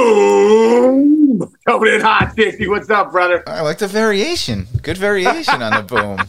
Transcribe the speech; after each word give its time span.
Boom! 0.00 1.52
Coming 1.66 1.94
in 1.94 2.00
hot, 2.00 2.34
Dixie. 2.34 2.68
What's 2.68 2.88
up, 2.90 3.12
brother? 3.12 3.42
I 3.46 3.60
like 3.60 3.78
the 3.78 3.86
variation. 3.86 4.66
Good 4.82 4.96
variation 4.96 5.62
on 5.62 5.72
the 5.74 5.82
boom. 5.94 6.20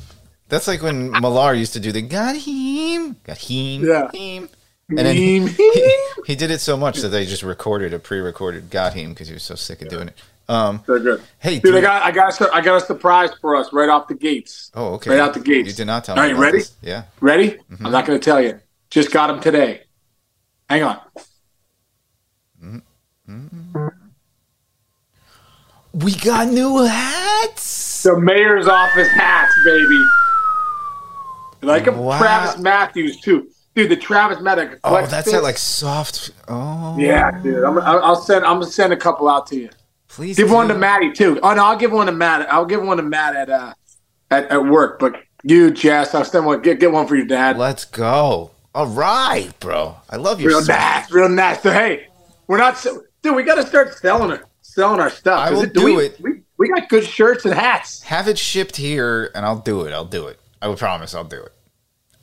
That's 0.50 0.68
like 0.68 0.82
when 0.82 1.12
Millar 1.12 1.54
used 1.54 1.74
to 1.74 1.80
do 1.80 1.92
the 1.94 2.02
got 2.02 2.36
him, 2.36 3.16
got 3.24 3.38
him, 3.38 3.86
Yeah. 3.86 4.12
him. 4.12 4.50
And 4.90 4.98
then 4.98 5.16
he, 5.16 5.48
he, 5.48 5.98
he 6.28 6.36
did 6.36 6.52
it 6.52 6.60
so 6.60 6.76
much 6.76 6.98
that 7.00 7.08
they 7.10 7.26
just 7.26 7.44
recorded 7.44 7.94
a 7.94 8.00
pre-recorded 8.00 8.70
got 8.70 8.94
him 8.94 9.12
because 9.12 9.30
he 9.30 9.34
was 9.34 9.44
so 9.44 9.56
sick 9.56 9.82
of 9.82 9.88
doing 9.88 10.10
it. 10.10 10.18
Um, 10.50 10.84
So 10.86 11.00
good. 11.00 11.22
hey, 11.40 11.60
Dude, 11.60 11.76
I 11.76 11.80
got, 11.82 12.04
I 12.04 12.12
got, 12.12 12.42
a 12.42 12.54
I 12.54 12.60
got 12.60 12.76
a 12.84 12.86
surprise 12.86 13.30
for 13.40 13.56
us 13.56 13.72
right 13.72 13.88
off 13.88 14.10
the 14.10 14.16
gates. 14.16 14.70
oh, 14.74 14.96
okay. 14.96 15.12
Right 15.12 15.20
out 15.20 15.34
the 15.34 15.40
gates. 15.40 15.70
You 15.70 15.74
did 15.76 15.86
not 15.88 16.04
tell 16.04 16.16
All 16.18 16.22
me. 16.22 16.28
right, 16.28 16.34
about 16.34 16.42
ready? 16.44 16.58
this. 16.58 16.74
Yeah. 16.82 17.04
Ready? 17.22 17.52
Mm-hmm. 17.72 17.86
I'm 17.86 17.92
not 17.94 18.06
going 18.06 18.20
to 18.20 18.24
tell 18.24 18.42
you. 18.42 18.60
Just 18.90 19.12
got 19.12 19.30
him 19.30 19.40
today. 19.40 19.84
Hang 20.70 20.84
on. 20.84 21.00
We 25.94 26.16
got 26.16 26.48
new 26.48 26.78
hats. 26.86 28.04
The 28.04 28.18
mayor's 28.20 28.68
office 28.68 29.10
hats, 29.10 29.54
baby. 29.66 30.04
Like 31.62 31.88
a 31.88 31.92
Wow. 31.92 32.18
Travis 32.18 32.58
Matthews 32.60 33.20
too, 33.20 33.50
dude. 33.76 33.92
The 33.92 33.98
Travis 33.98 34.40
Matthews. 34.42 34.80
Oh, 34.84 35.06
that's 35.06 35.30
that 35.32 35.44
like 35.44 35.58
soft. 35.58 36.32
Oh, 36.48 36.98
Yeah, 36.98 37.30
dude. 37.42 37.64
I'm, 37.64 37.78
I'll 37.80 38.16
send. 38.16 38.46
I'm 38.46 38.60
gonna 38.60 38.72
send 38.72 38.94
a 38.94 38.98
couple 38.98 39.28
out 39.30 39.46
to 39.48 39.56
you. 39.58 39.70
Please 40.08 40.38
Give 40.38 40.50
one 40.52 40.68
to. 40.70 40.74
Maddie 40.74 41.12
too. 41.12 41.40
Oh 41.44 41.54
no, 41.54 41.66
I'll 41.66 41.78
give 41.78 41.92
one 41.92 42.08
to 42.08 42.12
Matt. 42.12 42.52
I'll 42.52 42.66
give 42.66 42.82
one 42.82 42.98
to 42.98 43.04
Matt 43.04 43.36
at 43.36 43.50
uh 43.50 43.74
at, 44.32 44.50
at 44.50 44.66
work. 44.66 45.00
But 45.00 45.18
you, 45.44 45.72
Jess, 45.72 46.16
I'll 46.16 46.26
send 46.26 46.46
one. 46.46 46.62
Get 46.62 46.80
get 46.80 46.92
one 46.92 47.06
for 47.08 47.16
your 47.16 47.26
dad. 47.28 47.58
Let's 47.58 47.86
go. 47.86 48.52
All 48.74 48.88
right, 48.88 49.52
bro. 49.60 49.98
I 50.10 50.16
love 50.16 50.42
your. 50.42 50.50
Real 50.52 50.66
nice, 50.66 51.12
real 51.12 51.30
nice. 51.30 51.62
So 51.62 51.72
hey, 51.72 52.08
we're 52.48 52.58
not. 52.58 52.78
So, 52.78 53.04
dude, 53.22 53.36
we 53.36 53.44
got 53.44 53.56
to 53.56 53.66
start 53.66 53.94
selling 53.98 54.32
it, 54.32 54.44
selling 54.62 55.00
our 55.00 55.10
stuff. 55.10 55.40
I 55.40 55.52
will 55.52 55.64
it- 55.64 55.74
do 55.74 55.86
we, 55.86 56.06
it. 56.06 56.22
We, 56.22 56.42
we 56.58 56.70
got 56.70 56.90
good 56.90 57.06
shirts 57.06 57.46
and 57.46 57.54
hats, 57.54 58.02
Have 58.04 58.28
it 58.28 58.38
shipped 58.38 58.78
here, 58.78 59.32
and 59.34 59.46
I'll 59.46 59.60
do 59.60 59.82
it. 59.82 59.94
I'll 59.94 60.06
do 60.06 60.28
it. 60.28 60.40
I 60.62 60.68
will 60.68 60.78
promise. 60.78 61.16
I'll 61.16 61.24
do 61.24 61.42
it. 61.42 61.54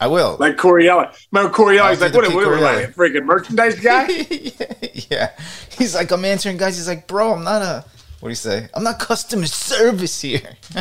I 0.01 0.07
will. 0.07 0.37
like 0.39 0.57
Coriella. 0.57 1.13
Remember 1.33 1.91
He's 1.91 2.01
like, 2.01 2.15
what? 2.15 2.33
What? 2.33 2.47
what 2.47 2.61
like, 2.61 2.89
a 2.89 2.93
freaking 2.93 3.25
merchandise 3.25 3.81
guy? 3.81 4.07
yeah. 5.11 5.33
He's 5.77 5.95
like, 5.95 6.13
I'm 6.13 6.25
answering 6.25 6.57
guys. 6.57 6.77
He's 6.77 6.87
like, 6.87 7.09
bro, 7.09 7.33
I'm 7.33 7.43
not 7.43 7.63
a. 7.63 7.85
What 8.21 8.29
do 8.29 8.31
you 8.31 8.37
say? 8.37 8.69
I'm 8.75 8.83
not 8.85 8.99
customer 8.99 9.47
service 9.47 10.21
here. 10.21 10.41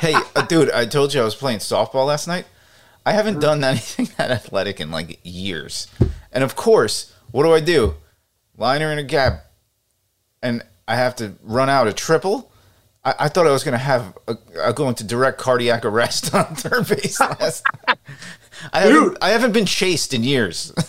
hey, 0.00 0.14
uh, 0.34 0.44
dude, 0.48 0.70
I 0.70 0.86
told 0.86 1.14
you 1.14 1.20
I 1.20 1.24
was 1.24 1.36
playing 1.36 1.58
softball 1.58 2.06
last 2.06 2.26
night. 2.26 2.46
I 3.06 3.12
haven't 3.12 3.40
done 3.40 3.62
anything 3.62 4.08
that 4.18 4.30
athletic 4.30 4.80
in 4.80 4.90
like 4.90 5.20
years. 5.22 5.88
And 6.32 6.42
of 6.42 6.56
course, 6.56 7.12
what 7.30 7.44
do 7.44 7.52
I 7.52 7.60
do? 7.60 7.94
Liner 8.56 8.92
in 8.92 8.98
a 8.98 9.02
gap. 9.02 9.46
And 10.42 10.62
I 10.86 10.96
have 10.96 11.16
to 11.16 11.34
run 11.42 11.68
out 11.70 11.86
a 11.86 11.92
triple. 11.92 12.50
I, 13.04 13.14
I 13.20 13.28
thought 13.28 13.46
I 13.46 13.50
was 13.50 13.64
going 13.64 13.72
to 13.72 13.78
have 13.78 14.16
a, 14.28 14.36
a 14.62 14.72
go 14.72 14.88
into 14.88 15.04
direct 15.04 15.38
cardiac 15.38 15.84
arrest 15.86 16.34
on 16.34 16.54
third 16.54 16.88
base 16.88 17.18
last. 17.20 17.64
I 18.72 18.80
haven't. 18.80 19.18
I 19.22 19.30
haven't 19.30 19.52
been 19.52 19.66
chased 19.66 20.12
in 20.14 20.22
years. 20.22 20.72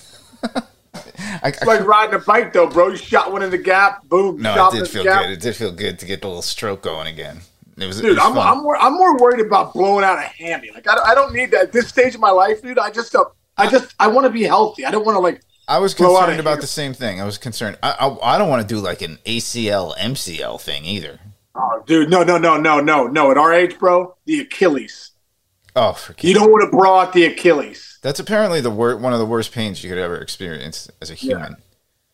I, 1.43 1.49
It's 1.49 1.63
like 1.65 1.85
riding 1.85 2.15
a 2.15 2.19
bike, 2.19 2.53
though, 2.53 2.67
bro. 2.67 2.89
You 2.89 2.97
shot 2.97 3.31
one 3.31 3.41
in 3.43 3.49
the 3.51 3.57
gap, 3.57 4.07
boom. 4.07 4.41
no, 4.41 4.69
it 4.69 4.73
did 4.79 4.87
feel 4.87 5.03
gap. 5.03 5.23
good. 5.23 5.31
It 5.31 5.39
did 5.41 5.55
feel 5.55 5.71
good 5.71 5.99
to 5.99 6.05
get 6.05 6.21
the 6.21 6.27
little 6.27 6.41
stroke 6.41 6.81
going 6.81 7.07
again. 7.07 7.39
It 7.77 7.85
was, 7.87 7.99
it 7.99 8.03
Dude, 8.03 8.17
was 8.17 8.25
I'm. 8.25 8.37
I'm, 8.37 8.63
more, 8.63 8.77
I'm 8.77 8.93
more 8.93 9.17
worried 9.17 9.45
about 9.45 9.73
blowing 9.73 10.05
out 10.05 10.17
a 10.17 10.21
hammy. 10.21 10.71
Like, 10.73 10.87
I, 10.89 10.95
don't- 10.95 11.07
I 11.07 11.13
don't 11.15 11.33
need 11.33 11.51
that 11.51 11.63
at 11.63 11.71
this 11.73 11.87
stage 11.89 12.15
of 12.15 12.21
my 12.21 12.31
life, 12.31 12.61
dude. 12.61 12.79
I 12.79 12.89
just, 12.89 13.13
uh, 13.15 13.25
I 13.57 13.69
just, 13.69 13.93
I 13.99 14.07
want 14.07 14.25
to 14.25 14.31
be 14.31 14.43
healthy. 14.43 14.85
I 14.85 14.91
don't 14.91 15.05
want 15.05 15.15
to, 15.15 15.19
like, 15.19 15.41
I 15.67 15.79
was 15.79 15.93
concerned 15.93 16.39
about 16.39 16.49
hammy. 16.51 16.61
the 16.61 16.67
same 16.67 16.93
thing. 16.93 17.19
I 17.21 17.25
was 17.25 17.37
concerned. 17.37 17.77
I, 17.81 17.91
I, 17.91 18.35
I 18.35 18.37
don't 18.37 18.49
want 18.49 18.67
to 18.67 18.67
do 18.75 18.79
like 18.81 19.01
an 19.01 19.17
ACL, 19.25 19.95
MCL 19.97 20.61
thing 20.61 20.85
either. 20.85 21.19
oh, 21.55 21.83
dude, 21.87 22.09
no, 22.09 22.23
no, 22.23 22.37
no, 22.37 22.57
no, 22.57 22.79
no, 22.79 23.07
no. 23.07 23.31
At 23.31 23.37
our 23.37 23.53
age, 23.53 23.77
bro, 23.79 24.15
the 24.25 24.41
Achilles. 24.41 25.11
Oh, 25.75 25.93
forget 25.93 26.23
You 26.23 26.33
don't 26.33 26.51
want 26.51 26.71
to 26.71 26.87
out 26.87 27.11
the 27.13 27.25
Achilles, 27.25 27.99
That's 28.01 28.19
apparently 28.19 28.61
the 28.61 28.69
wor- 28.71 28.95
one 28.95 29.11
of 29.11 29.19
the 29.19 29.25
worst 29.25 29.51
pains 29.51 29.83
you 29.83 29.89
could 29.89 29.99
ever 29.99 30.17
experience 30.17 30.89
as 31.01 31.09
a 31.11 31.15
human. 31.15 31.57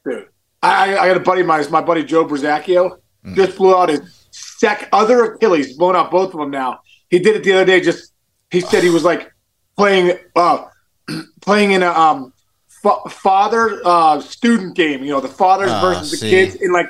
dude. 0.04 0.28
I, 0.64 0.96
I, 0.96 1.04
I 1.04 1.08
got 1.10 1.18
a 1.18 1.20
buddy 1.20 1.42
of 1.42 1.48
mine, 1.48 1.64
my 1.70 1.82
buddy 1.82 2.04
Joe 2.04 2.26
Brazacchio, 2.26 2.98
Mm. 3.24 3.36
just 3.36 3.56
blew 3.56 3.76
out 3.76 3.90
his 3.90 4.02
sec 4.32 4.90
other 4.92 5.34
Achilles, 5.36 5.78
blown 5.78 5.96
out 5.96 6.10
both 6.10 6.34
of 6.34 6.40
them 6.40 6.50
now. 6.50 6.80
He 7.12 7.20
did 7.20 7.36
it 7.36 7.44
the 7.44 7.54
other 7.54 7.66
day. 7.66 7.80
Just 7.82 8.14
he 8.50 8.62
said 8.62 8.82
he 8.84 8.90
was 8.90 9.04
like 9.04 9.32
playing, 9.78 10.18
uh, 10.36 10.66
playing 11.42 11.74
in 11.74 11.84
a 11.84 11.92
um, 11.92 12.34
fa- 12.82 13.10
father 13.10 13.82
uh, 13.86 14.20
student 14.22 14.76
game. 14.76 15.04
You 15.04 15.12
know, 15.12 15.22
the 15.22 15.28
fathers 15.28 15.70
Ah, 15.72 15.82
versus 15.82 16.12
the 16.12 16.18
see. 16.18 16.30
kids, 16.30 16.56
and 16.62 16.74
like 16.74 16.88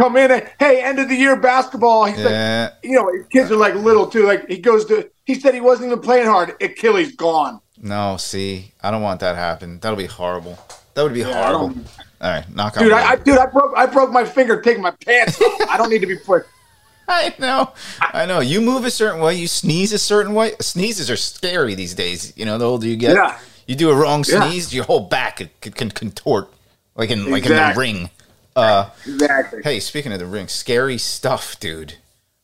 come 0.00 0.16
in 0.16 0.30
and 0.30 0.50
hey, 0.58 0.82
end 0.82 0.98
of 0.98 1.08
the 1.08 1.14
year 1.14 1.36
basketball. 1.36 2.04
He's 2.06 2.18
like, 2.18 2.72
you 2.82 2.92
know, 2.96 3.10
his 3.12 3.26
kids 3.28 3.50
are 3.50 3.56
like 3.56 3.74
little 3.74 4.06
too. 4.06 4.26
Like 4.26 4.48
he 4.48 4.58
goes 4.58 4.84
to, 4.86 5.08
he 5.24 5.34
said 5.34 5.54
he 5.54 5.60
wasn't 5.60 5.86
even 5.88 6.00
playing 6.00 6.26
hard. 6.26 6.54
Achilles 6.60 7.14
gone. 7.14 7.60
No, 7.80 8.16
see, 8.16 8.72
I 8.82 8.90
don't 8.90 9.02
want 9.02 9.20
that 9.20 9.32
to 9.32 9.38
happen. 9.38 9.78
That'll 9.80 9.96
be 9.98 10.06
horrible. 10.06 10.58
That 10.94 11.02
would 11.02 11.12
be 11.12 11.20
Yeah, 11.20 11.32
horrible. 11.32 11.76
All 12.20 12.30
right, 12.30 12.48
knock 12.54 12.76
on 12.78 12.84
Dude. 12.84 12.92
I, 12.92 13.10
I 13.12 13.16
dude, 13.16 13.36
I 13.36 13.46
broke, 13.46 13.72
I 13.76 13.86
broke 13.86 14.10
my 14.10 14.24
finger 14.24 14.62
taking 14.62 14.82
my 14.82 14.92
pants 14.92 15.40
off. 15.42 15.68
I 15.68 15.76
don't 15.76 15.90
need 15.90 16.00
to 16.00 16.06
be 16.06 16.16
put. 16.16 16.46
I 17.08 17.34
know. 17.38 17.72
I 18.00 18.24
know. 18.24 18.40
You 18.40 18.62
move 18.62 18.86
a 18.86 18.90
certain 18.90 19.20
way, 19.20 19.34
you 19.34 19.46
sneeze 19.46 19.92
a 19.92 19.98
certain 19.98 20.32
way. 20.32 20.52
Sneezes 20.60 21.10
are 21.10 21.16
scary 21.16 21.74
these 21.74 21.92
days. 21.94 22.32
You 22.36 22.46
know, 22.46 22.56
the 22.56 22.64
older 22.64 22.86
you 22.86 22.96
get. 22.96 23.16
Yeah. 23.16 23.38
You 23.66 23.74
do 23.76 23.90
a 23.90 23.94
wrong 23.94 24.24
Yeah. 24.28 24.48
sneeze, 24.48 24.74
your 24.74 24.84
whole 24.84 25.00
back 25.00 25.40
can, 25.60 25.90
contort 25.90 26.52
like 26.94 27.10
in 27.10 27.30
like 27.30 27.44
in 27.46 27.52
the 27.52 27.74
ring. 27.76 28.10
Uh 28.56 28.90
Exactly. 29.06 29.60
hey, 29.64 29.80
speaking 29.80 30.12
of 30.12 30.18
the 30.18 30.26
ring, 30.26 30.48
scary 30.48 30.98
stuff, 30.98 31.58
dude. 31.60 31.94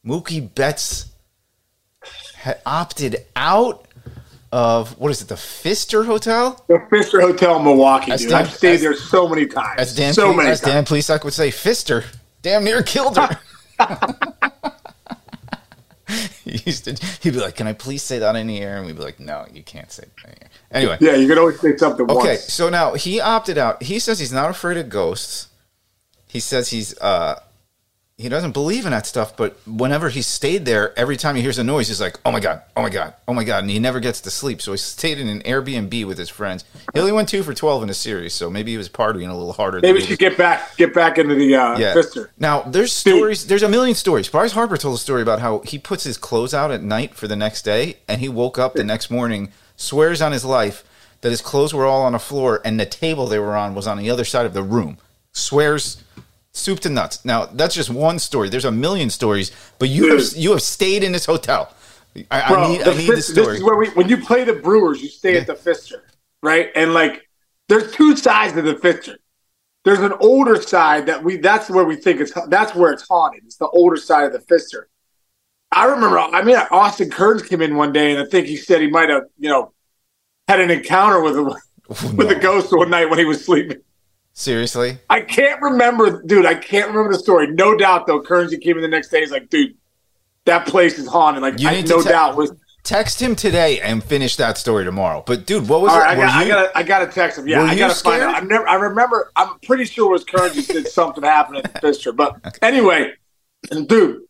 Mookie 0.04 0.52
Betts 0.54 1.06
had 2.36 2.58
opted 2.64 3.24
out 3.36 3.84
of 4.50 4.98
what 4.98 5.10
is 5.10 5.20
it, 5.22 5.28
the 5.28 5.36
Pfister 5.36 6.04
Hotel? 6.04 6.64
The 6.68 6.84
Pfister 6.90 7.20
Hotel 7.20 7.58
in 7.58 7.64
Milwaukee, 7.64 8.10
As 8.10 8.22
dude. 8.22 8.30
Dan- 8.30 8.40
I've 8.46 8.52
stayed 8.54 8.74
as- 8.76 8.80
there 8.80 8.96
so 8.96 9.28
many 9.28 9.46
times. 9.46 9.78
As 9.78 9.94
Dan 9.94 10.12
so 10.14 10.24
Ple- 10.28 10.34
many 10.34 10.48
as 10.50 10.60
Dan 10.60 10.84
times. 10.84 11.06
Plesac 11.06 11.22
would 11.22 11.34
say, 11.34 11.50
Pfister 11.52 12.04
damn 12.42 12.64
near 12.64 12.82
killed 12.82 13.16
her. 13.16 13.38
he 16.58 16.62
used 16.70 16.84
to 16.84 16.92
he'd 17.22 17.32
be 17.34 17.40
like, 17.40 17.56
Can 17.56 17.66
I 17.66 17.72
please 17.72 18.02
say 18.02 18.18
that 18.18 18.36
in 18.36 18.46
the 18.46 18.58
air? 18.60 18.76
And 18.76 18.86
we'd 18.86 18.96
be 18.96 19.02
like, 19.02 19.20
No, 19.20 19.46
you 19.52 19.62
can't 19.62 19.90
say 19.90 20.04
that 20.16 20.28
in 20.28 20.34
the 20.34 20.42
air. 20.42 20.50
Anyway. 20.72 20.98
Yeah, 21.00 21.14
you 21.14 21.28
can 21.28 21.38
always 21.38 21.60
say 21.60 21.76
something 21.76 22.10
Okay, 22.10 22.28
once. 22.28 22.52
so 22.52 22.68
now 22.68 22.94
he 22.94 23.20
opted 23.20 23.58
out. 23.58 23.82
He 23.82 23.98
says 23.98 24.18
he's 24.18 24.32
not 24.32 24.50
afraid 24.50 24.76
of 24.76 24.88
ghosts. 24.88 25.48
He 26.26 26.40
says 26.40 26.70
he's 26.70 26.98
uh 26.98 27.40
he 28.20 28.28
doesn't 28.28 28.52
believe 28.52 28.84
in 28.84 28.90
that 28.90 29.06
stuff, 29.06 29.34
but 29.34 29.56
whenever 29.66 30.10
he 30.10 30.20
stayed 30.20 30.66
there, 30.66 30.96
every 30.98 31.16
time 31.16 31.36
he 31.36 31.42
hears 31.42 31.56
a 31.56 31.64
noise, 31.64 31.88
he's 31.88 32.02
like, 32.02 32.18
"Oh 32.26 32.30
my 32.30 32.38
god, 32.38 32.60
oh 32.76 32.82
my 32.82 32.90
god, 32.90 33.14
oh 33.26 33.32
my 33.32 33.44
god," 33.44 33.64
and 33.64 33.70
he 33.70 33.78
never 33.78 33.98
gets 33.98 34.20
to 34.20 34.30
sleep. 34.30 34.60
So 34.60 34.72
he 34.72 34.78
stayed 34.78 35.18
in 35.18 35.26
an 35.26 35.40
Airbnb 35.40 36.04
with 36.04 36.18
his 36.18 36.28
friends. 36.28 36.64
He 36.92 37.00
only 37.00 37.12
went 37.12 37.30
two 37.30 37.42
for 37.42 37.54
twelve 37.54 37.82
in 37.82 37.88
a 37.88 37.94
series, 37.94 38.34
so 38.34 38.50
maybe 38.50 38.72
he 38.72 38.76
was 38.76 38.90
partying 38.90 39.30
a 39.30 39.32
little 39.32 39.54
harder. 39.54 39.80
Maybe 39.80 40.00
than 40.00 40.00
he 40.02 40.06
should 40.08 40.18
get 40.18 40.36
back, 40.36 40.76
get 40.76 40.92
back 40.92 41.16
into 41.16 41.34
the 41.34 41.54
uh, 41.54 41.78
yeah. 41.78 41.94
Now 42.38 42.60
there's 42.60 42.92
stories. 42.92 43.46
There's 43.46 43.62
a 43.62 43.70
million 43.70 43.94
stories. 43.94 44.28
Bryce 44.28 44.52
Harper 44.52 44.76
told 44.76 44.96
a 44.96 44.98
story 44.98 45.22
about 45.22 45.40
how 45.40 45.60
he 45.60 45.78
puts 45.78 46.04
his 46.04 46.18
clothes 46.18 46.52
out 46.52 46.70
at 46.70 46.82
night 46.82 47.14
for 47.14 47.26
the 47.26 47.36
next 47.36 47.62
day, 47.62 47.96
and 48.06 48.20
he 48.20 48.28
woke 48.28 48.58
up 48.58 48.74
the 48.74 48.84
next 48.84 49.10
morning, 49.10 49.50
swears 49.76 50.20
on 50.20 50.32
his 50.32 50.44
life 50.44 50.84
that 51.22 51.30
his 51.30 51.40
clothes 51.40 51.72
were 51.72 51.86
all 51.86 52.02
on 52.02 52.12
the 52.12 52.18
floor, 52.18 52.60
and 52.66 52.78
the 52.78 52.84
table 52.84 53.26
they 53.26 53.38
were 53.38 53.56
on 53.56 53.74
was 53.74 53.86
on 53.86 53.96
the 53.96 54.10
other 54.10 54.24
side 54.24 54.44
of 54.44 54.52
the 54.52 54.62
room. 54.62 54.98
Swears 55.32 56.02
soup 56.52 56.80
to 56.80 56.88
nuts. 56.88 57.24
Now 57.24 57.46
that's 57.46 57.74
just 57.74 57.90
one 57.90 58.18
story. 58.18 58.48
There's 58.48 58.64
a 58.64 58.72
million 58.72 59.10
stories, 59.10 59.52
but 59.78 59.88
you 59.88 60.14
have 60.14 60.22
you 60.36 60.50
have 60.52 60.62
stayed 60.62 61.02
in 61.02 61.12
this 61.12 61.26
hotel. 61.26 61.74
I, 62.30 62.48
Bro, 62.48 62.58
I 62.58 62.68
need 62.68 62.80
the 62.80 62.90
I 62.90 62.94
need 62.94 63.22
story. 63.22 63.46
This 63.46 63.56
is 63.58 63.62
where 63.62 63.76
we, 63.76 63.88
when 63.90 64.08
you 64.08 64.16
play 64.16 64.44
the 64.44 64.54
Brewers, 64.54 65.00
you 65.00 65.08
stay 65.08 65.36
at 65.36 65.46
the 65.46 65.54
Pfister, 65.54 66.04
right? 66.42 66.70
And 66.74 66.92
like, 66.92 67.28
there's 67.68 67.92
two 67.92 68.16
sides 68.16 68.54
to 68.54 68.62
the 68.62 68.74
Pfister. 68.74 69.18
There's 69.84 70.00
an 70.00 70.12
older 70.20 70.60
side 70.60 71.06
that 71.06 71.22
we. 71.22 71.36
That's 71.36 71.70
where 71.70 71.84
we 71.84 71.96
think 71.96 72.20
it's. 72.20 72.32
That's 72.48 72.74
where 72.74 72.92
it's 72.92 73.06
haunted. 73.06 73.44
It's 73.44 73.56
the 73.56 73.68
older 73.68 73.96
side 73.96 74.26
of 74.26 74.32
the 74.32 74.40
Pfister. 74.40 74.88
I 75.72 75.84
remember. 75.86 76.18
I 76.18 76.42
mean, 76.42 76.56
Austin 76.70 77.10
Kearns 77.10 77.42
came 77.42 77.62
in 77.62 77.76
one 77.76 77.92
day, 77.92 78.12
and 78.12 78.20
I 78.20 78.26
think 78.26 78.46
he 78.46 78.56
said 78.56 78.80
he 78.80 78.90
might 78.90 79.08
have, 79.08 79.24
you 79.38 79.48
know, 79.48 79.72
had 80.48 80.60
an 80.60 80.70
encounter 80.70 81.22
with 81.22 81.36
a 81.36 81.42
oh, 81.42 82.14
with 82.14 82.30
a 82.30 82.34
ghost 82.34 82.76
one 82.76 82.90
night 82.90 83.08
when 83.08 83.18
he 83.18 83.24
was 83.24 83.44
sleeping. 83.44 83.80
Seriously, 84.32 84.98
I 85.10 85.20
can't 85.20 85.60
remember, 85.60 86.22
dude. 86.22 86.46
I 86.46 86.54
can't 86.54 86.88
remember 86.88 87.12
the 87.12 87.18
story. 87.18 87.48
No 87.48 87.76
doubt, 87.76 88.06
though. 88.06 88.22
Kearns 88.22 88.54
came 88.62 88.76
in 88.76 88.82
the 88.82 88.88
next 88.88 89.08
day. 89.08 89.20
He's 89.20 89.30
like, 89.30 89.50
dude, 89.50 89.74
that 90.46 90.66
place 90.66 90.98
is 90.98 91.06
haunted. 91.06 91.42
Like, 91.42 91.58
You 91.60 91.68
I, 91.68 91.80
no 91.82 92.00
te- 92.02 92.08
doubt 92.08 92.36
was. 92.36 92.52
text 92.82 93.20
him 93.20 93.34
today 93.36 93.80
and 93.80 94.02
finish 94.02 94.36
that 94.36 94.56
story 94.56 94.84
tomorrow. 94.84 95.22
But 95.26 95.46
dude, 95.46 95.68
what 95.68 95.82
was 95.82 95.92
All 95.92 96.00
it? 96.00 96.04
I 96.04 96.14
got, 96.16 96.30
I 96.30 96.44
you- 96.44 96.68
I 96.74 96.82
got 96.82 97.00
to 97.00 97.06
text 97.08 97.38
him. 97.38 97.48
Yeah, 97.48 97.62
I 97.62 97.76
got 97.76 97.88
to 97.94 98.02
find 98.02 98.20
scared? 98.20 98.22
out. 98.22 98.42
I 98.42 98.46
never, 98.46 98.68
I 98.68 98.74
remember. 98.76 99.30
I'm 99.36 99.58
pretty 99.66 99.84
sure 99.84 100.06
it 100.06 100.12
was 100.12 100.24
Kearns 100.24 100.54
who 100.54 100.62
said 100.62 100.86
something 100.88 101.22
happened 101.22 101.58
at 101.58 101.74
the 101.74 101.80
Pfister. 101.82 102.12
But 102.12 102.56
anyway, 102.62 103.12
dude, 103.86 104.22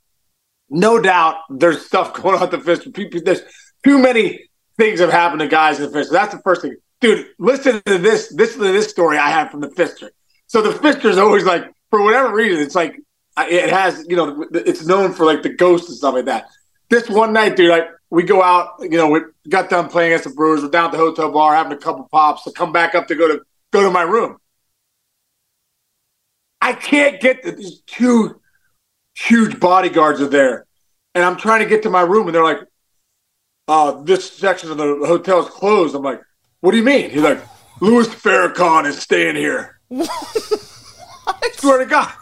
no 0.71 1.01
doubt 1.01 1.37
there's 1.51 1.85
stuff 1.87 2.15
going 2.21 2.37
on 2.37 2.43
at 2.43 2.51
the 2.51 2.59
Pfister. 2.59 2.91
People, 2.91 3.21
there's 3.25 3.43
too 3.85 3.99
many 3.99 4.49
things 4.77 4.99
have 4.99 5.11
happened 5.13 5.41
to 5.41 5.47
guys 5.47 5.79
in 5.79 5.85
the 5.85 5.91
Pfister. 5.93 6.13
That's 6.15 6.35
the 6.35 6.41
first 6.43 6.63
thing, 6.63 6.75
dude. 7.01 7.29
Listen 7.39 7.83
to 7.87 7.99
this. 7.99 8.33
Listen 8.33 8.61
to 8.63 8.73
this 8.73 8.89
story 8.89 9.19
I 9.19 9.31
had 9.31 9.51
from 9.51 9.61
the 9.61 9.71
Pfister. 9.71 10.11
So 10.47 10.63
the 10.63 10.73
Pfister 10.73 11.09
is 11.09 11.19
always 11.19 11.45
like 11.45 11.73
for 11.91 12.03
whatever 12.03 12.33
reason, 12.33 12.61
it's 12.63 12.75
like 12.75 13.01
it 13.39 13.71
has, 13.71 14.05
you 14.09 14.17
know, 14.17 14.47
it's 14.53 14.87
known 14.87 15.13
for 15.13 15.27
like 15.27 15.43
the 15.43 15.49
ghosts 15.49 15.89
and 15.89 15.99
stuff 15.99 16.15
like 16.15 16.27
that. 16.27 16.49
This 16.89 17.09
one 17.09 17.33
night, 17.33 17.57
dude, 17.57 17.71
like 17.71 17.89
we 18.11 18.23
go 18.23 18.43
out, 18.43 18.75
you 18.81 18.91
know, 18.91 19.09
we 19.09 19.21
got 19.49 19.71
done 19.71 19.89
playing 19.89 20.13
against 20.13 20.29
the 20.29 20.35
Brewers. 20.35 20.63
We're 20.63 20.71
down 20.71 20.87
at 20.87 20.93
the 20.93 20.99
hotel 20.99 21.31
bar 21.31 21.55
having 21.55 21.73
a 21.73 21.77
couple 21.77 22.09
pops 22.11 22.45
to 22.45 22.53
come 22.53 22.73
back 22.73 22.95
up 22.95 23.09
to 23.09 23.15
go 23.15 23.29
to 23.29 23.43
go 23.73 23.83
to 23.83 23.91
my 23.91 24.03
room. 24.03 24.39
I 26.61 26.73
can't 26.73 27.21
get 27.21 27.43
to 27.45 27.53
these 27.53 27.81
two 27.87 28.41
huge 29.15 29.59
bodyguards 29.59 30.21
are 30.21 30.29
there, 30.29 30.67
and 31.15 31.25
I'm 31.25 31.37
trying 31.37 31.61
to 31.61 31.69
get 31.69 31.83
to 31.85 31.91
my 31.91 32.03
room, 32.03 32.27
and 32.27 32.35
they're 32.35 32.45
like, 32.45 32.61
"Uh, 33.67 34.03
this 34.03 34.31
section 34.31 34.71
of 34.71 34.77
the 34.77 35.07
hotel 35.07 35.41
is 35.41 35.47
closed." 35.47 35.95
I'm 35.95 36.03
like, 36.03 36.21
"What 36.61 36.73
do 36.73 36.77
you 36.77 36.85
mean?" 36.85 37.11
He's 37.11 37.23
like, 37.23 37.43
"Louis 37.81 38.09
Farrakhan 38.09 38.87
is 38.87 38.99
staying 38.99 39.37
here." 39.37 39.79
I 39.93 41.51
swear 41.55 41.79
to 41.79 41.87
God. 41.87 42.13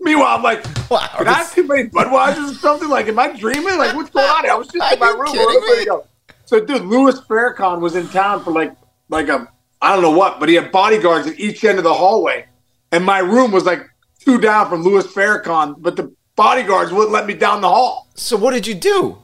Meanwhile, 0.00 0.36
I'm 0.36 0.42
like, 0.42 0.64
wow, 0.90 1.06
can 1.18 1.28
I 1.28 1.34
have 1.34 1.54
too 1.54 1.66
many 1.66 1.88
Budweisers 1.88 2.52
or 2.52 2.54
something? 2.54 2.88
Like, 2.88 3.06
am 3.08 3.18
I 3.18 3.36
dreaming? 3.36 3.76
Like, 3.76 3.94
what's 3.94 4.08
going 4.10 4.26
on? 4.26 4.48
I 4.48 4.54
was 4.54 4.68
just 4.68 4.92
in 4.92 4.98
my 4.98 5.10
room. 5.10 6.02
So, 6.46 6.64
dude, 6.64 6.82
Louis 6.82 7.20
Farrakhan 7.20 7.80
was 7.80 7.94
in 7.94 8.08
town 8.08 8.42
for 8.42 8.50
like, 8.50 8.74
like 9.10 9.28
a, 9.28 9.46
I 9.82 9.92
don't 9.92 10.02
know 10.02 10.10
what, 10.10 10.40
but 10.40 10.48
he 10.48 10.54
had 10.54 10.72
bodyguards 10.72 11.26
at 11.26 11.38
each 11.38 11.64
end 11.64 11.78
of 11.78 11.84
the 11.84 11.92
hallway, 11.92 12.46
and 12.92 13.04
my 13.04 13.18
room 13.18 13.52
was 13.52 13.64
like 13.64 13.88
two 14.18 14.40
down 14.40 14.68
from 14.68 14.82
Louis 14.82 15.06
Farrakhan, 15.06 15.76
but 15.78 15.96
the 15.96 16.12
bodyguards 16.34 16.92
wouldn't 16.92 17.12
let 17.12 17.26
me 17.26 17.34
down 17.34 17.60
the 17.60 17.68
hall. 17.68 18.08
So, 18.14 18.36
what 18.36 18.52
did 18.52 18.66
you 18.66 18.74
do? 18.74 19.18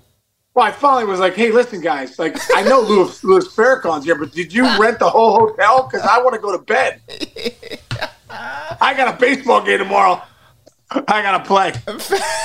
Well, 0.57 0.65
I 0.65 0.71
finally 0.71 1.05
was 1.05 1.21
like, 1.21 1.35
"Hey, 1.35 1.53
listen, 1.53 1.83
guys. 1.83 2.19
Like, 2.19 2.39
I 2.55 2.63
know 2.63 2.81
Louis, 2.81 3.23
Louis 3.25 3.47
Farrakhan's 3.47 4.07
here, 4.07 4.15
but 4.15 4.33
did 4.33 4.55
you 4.55 4.65
rent 4.81 4.99
the 4.99 5.11
whole 5.11 5.39
hotel? 5.39 5.87
Because 5.87 6.01
I 6.07 6.19
want 6.23 6.35
to 6.35 6.41
go 6.41 6.51
to 6.51 6.63
bed. 6.63 7.03
I 8.31 8.95
got 8.97 9.15
a 9.15 9.19
baseball 9.21 9.63
game 9.63 9.79
tomorrow." 9.79 10.23
I 10.89 11.21
gotta 11.21 11.45
play. 11.45 11.73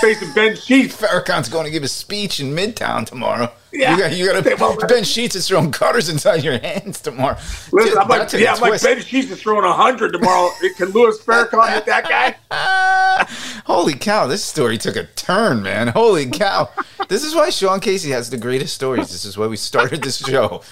Facing 0.01 0.33
Ben 0.33 0.55
Sheets. 0.55 0.99
Farrakhan's 0.99 1.47
going 1.47 1.65
to 1.65 1.71
give 1.71 1.83
a 1.83 1.87
speech 1.87 2.39
in 2.39 2.55
Midtown 2.55 3.05
tomorrow. 3.05 3.51
Yeah, 3.71 3.95
you 3.95 4.01
got, 4.01 4.17
you 4.17 4.25
got 4.25 4.79
to. 4.79 4.87
Ben 4.87 5.03
Sheets 5.03 5.35
is 5.35 5.47
throwing 5.47 5.71
cutters 5.71 6.09
inside 6.09 6.43
your 6.43 6.57
hands 6.57 6.99
tomorrow. 7.01 7.37
Listen, 7.71 7.99
I'm 7.99 8.07
like, 8.07 8.33
yeah, 8.33 8.53
I'm 8.53 8.59
like 8.61 8.81
Ben 8.81 8.99
Sheets 8.99 9.29
is 9.29 9.41
throwing 9.41 9.71
hundred 9.71 10.13
tomorrow. 10.13 10.49
Can 10.77 10.89
Louis 10.89 11.19
Farrakhan 11.19 11.71
hit 11.71 11.85
that 11.85 12.09
guy? 12.49 13.25
Holy 13.65 13.93
cow! 13.93 14.25
This 14.25 14.43
story 14.43 14.79
took 14.79 14.95
a 14.95 15.03
turn, 15.03 15.61
man. 15.61 15.89
Holy 15.89 16.25
cow! 16.29 16.69
this 17.09 17.23
is 17.23 17.35
why 17.35 17.51
Sean 17.51 17.79
Casey 17.79 18.09
has 18.09 18.31
the 18.31 18.37
greatest 18.37 18.73
stories. 18.73 19.11
This 19.11 19.23
is 19.23 19.37
why 19.37 19.45
we 19.45 19.55
started 19.55 20.01
this 20.01 20.17
show. 20.25 20.63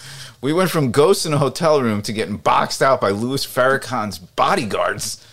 We 0.41 0.53
went 0.53 0.71
from 0.71 0.89
ghosts 0.89 1.27
in 1.27 1.33
a 1.33 1.37
hotel 1.37 1.81
room 1.83 2.01
to 2.01 2.13
getting 2.13 2.37
boxed 2.37 2.81
out 2.81 2.99
by 2.99 3.11
Louis 3.11 3.45
Farrakhan's 3.45 4.17
bodyguards. 4.17 5.23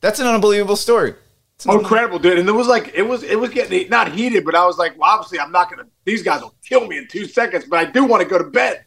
That's 0.00 0.18
an 0.18 0.26
unbelievable 0.26 0.76
story. 0.76 1.14
Oh, 1.66 1.78
incredible, 1.78 2.18
dude! 2.18 2.38
And 2.38 2.48
it 2.48 2.52
was 2.52 2.66
like 2.66 2.92
it 2.94 3.02
was 3.02 3.22
it 3.22 3.38
was 3.38 3.50
getting 3.50 3.88
not 3.88 4.12
heated, 4.12 4.44
but 4.44 4.54
I 4.54 4.66
was 4.66 4.76
like, 4.76 4.98
well, 4.98 5.10
obviously, 5.10 5.38
I'm 5.38 5.52
not 5.52 5.70
gonna. 5.70 5.86
These 6.04 6.22
guys 6.22 6.42
will 6.42 6.54
kill 6.64 6.86
me 6.86 6.98
in 6.98 7.08
two 7.08 7.26
seconds, 7.26 7.64
but 7.64 7.78
I 7.78 7.90
do 7.90 8.04
want 8.04 8.22
to 8.22 8.28
go 8.28 8.38
to 8.38 8.44
bed. 8.44 8.84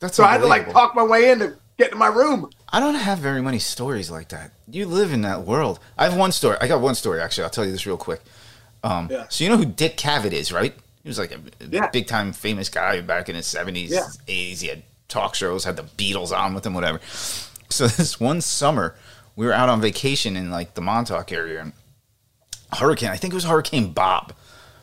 That's 0.00 0.16
so 0.16 0.24
I 0.24 0.32
had 0.32 0.40
to 0.42 0.46
like 0.46 0.70
talk 0.70 0.94
my 0.94 1.02
way 1.02 1.30
in 1.30 1.38
to 1.38 1.56
get 1.78 1.90
to 1.90 1.96
my 1.96 2.08
room. 2.08 2.50
I 2.68 2.80
don't 2.80 2.94
have 2.94 3.18
very 3.18 3.40
many 3.40 3.58
stories 3.58 4.10
like 4.10 4.28
that. 4.28 4.52
You 4.68 4.86
live 4.86 5.12
in 5.12 5.22
that 5.22 5.42
world. 5.42 5.78
I 5.96 6.04
have 6.04 6.16
one 6.16 6.32
story. 6.32 6.56
I 6.60 6.68
got 6.68 6.80
one 6.80 6.94
story 6.94 7.20
actually. 7.20 7.44
I'll 7.44 7.50
tell 7.50 7.64
you 7.64 7.72
this 7.72 7.86
real 7.86 7.96
quick. 7.96 8.20
Um, 8.82 9.08
yeah. 9.10 9.26
So 9.28 9.44
you 9.44 9.50
know 9.50 9.56
who 9.56 9.64
Dick 9.64 9.96
Cavett 9.96 10.32
is, 10.32 10.52
right? 10.52 10.74
He 11.02 11.08
was 11.08 11.18
like 11.18 11.32
a, 11.32 11.40
yeah. 11.70 11.88
big 11.88 12.06
time 12.06 12.32
famous 12.32 12.68
guy 12.68 13.00
back 13.00 13.28
in 13.28 13.36
his 13.36 13.46
seventies, 13.46 13.96
eighties. 14.28 14.60
He 14.60 14.68
had 14.68 14.82
talk 15.08 15.34
shows, 15.34 15.64
had 15.64 15.76
the 15.76 15.84
Beatles 15.84 16.36
on 16.36 16.54
with 16.54 16.66
him, 16.66 16.74
whatever. 16.74 17.00
So 17.70 17.86
this 17.88 18.20
one 18.20 18.40
summer, 18.40 18.94
we 19.34 19.46
were 19.46 19.52
out 19.52 19.68
on 19.68 19.80
vacation 19.80 20.36
in 20.36 20.50
like 20.50 20.74
the 20.74 20.80
Montauk 20.80 21.32
area, 21.32 21.62
and 21.62 21.72
hurricane. 22.72 23.10
I 23.10 23.16
think 23.16 23.32
it 23.32 23.36
was 23.36 23.44
Hurricane 23.44 23.92
Bob. 23.92 24.32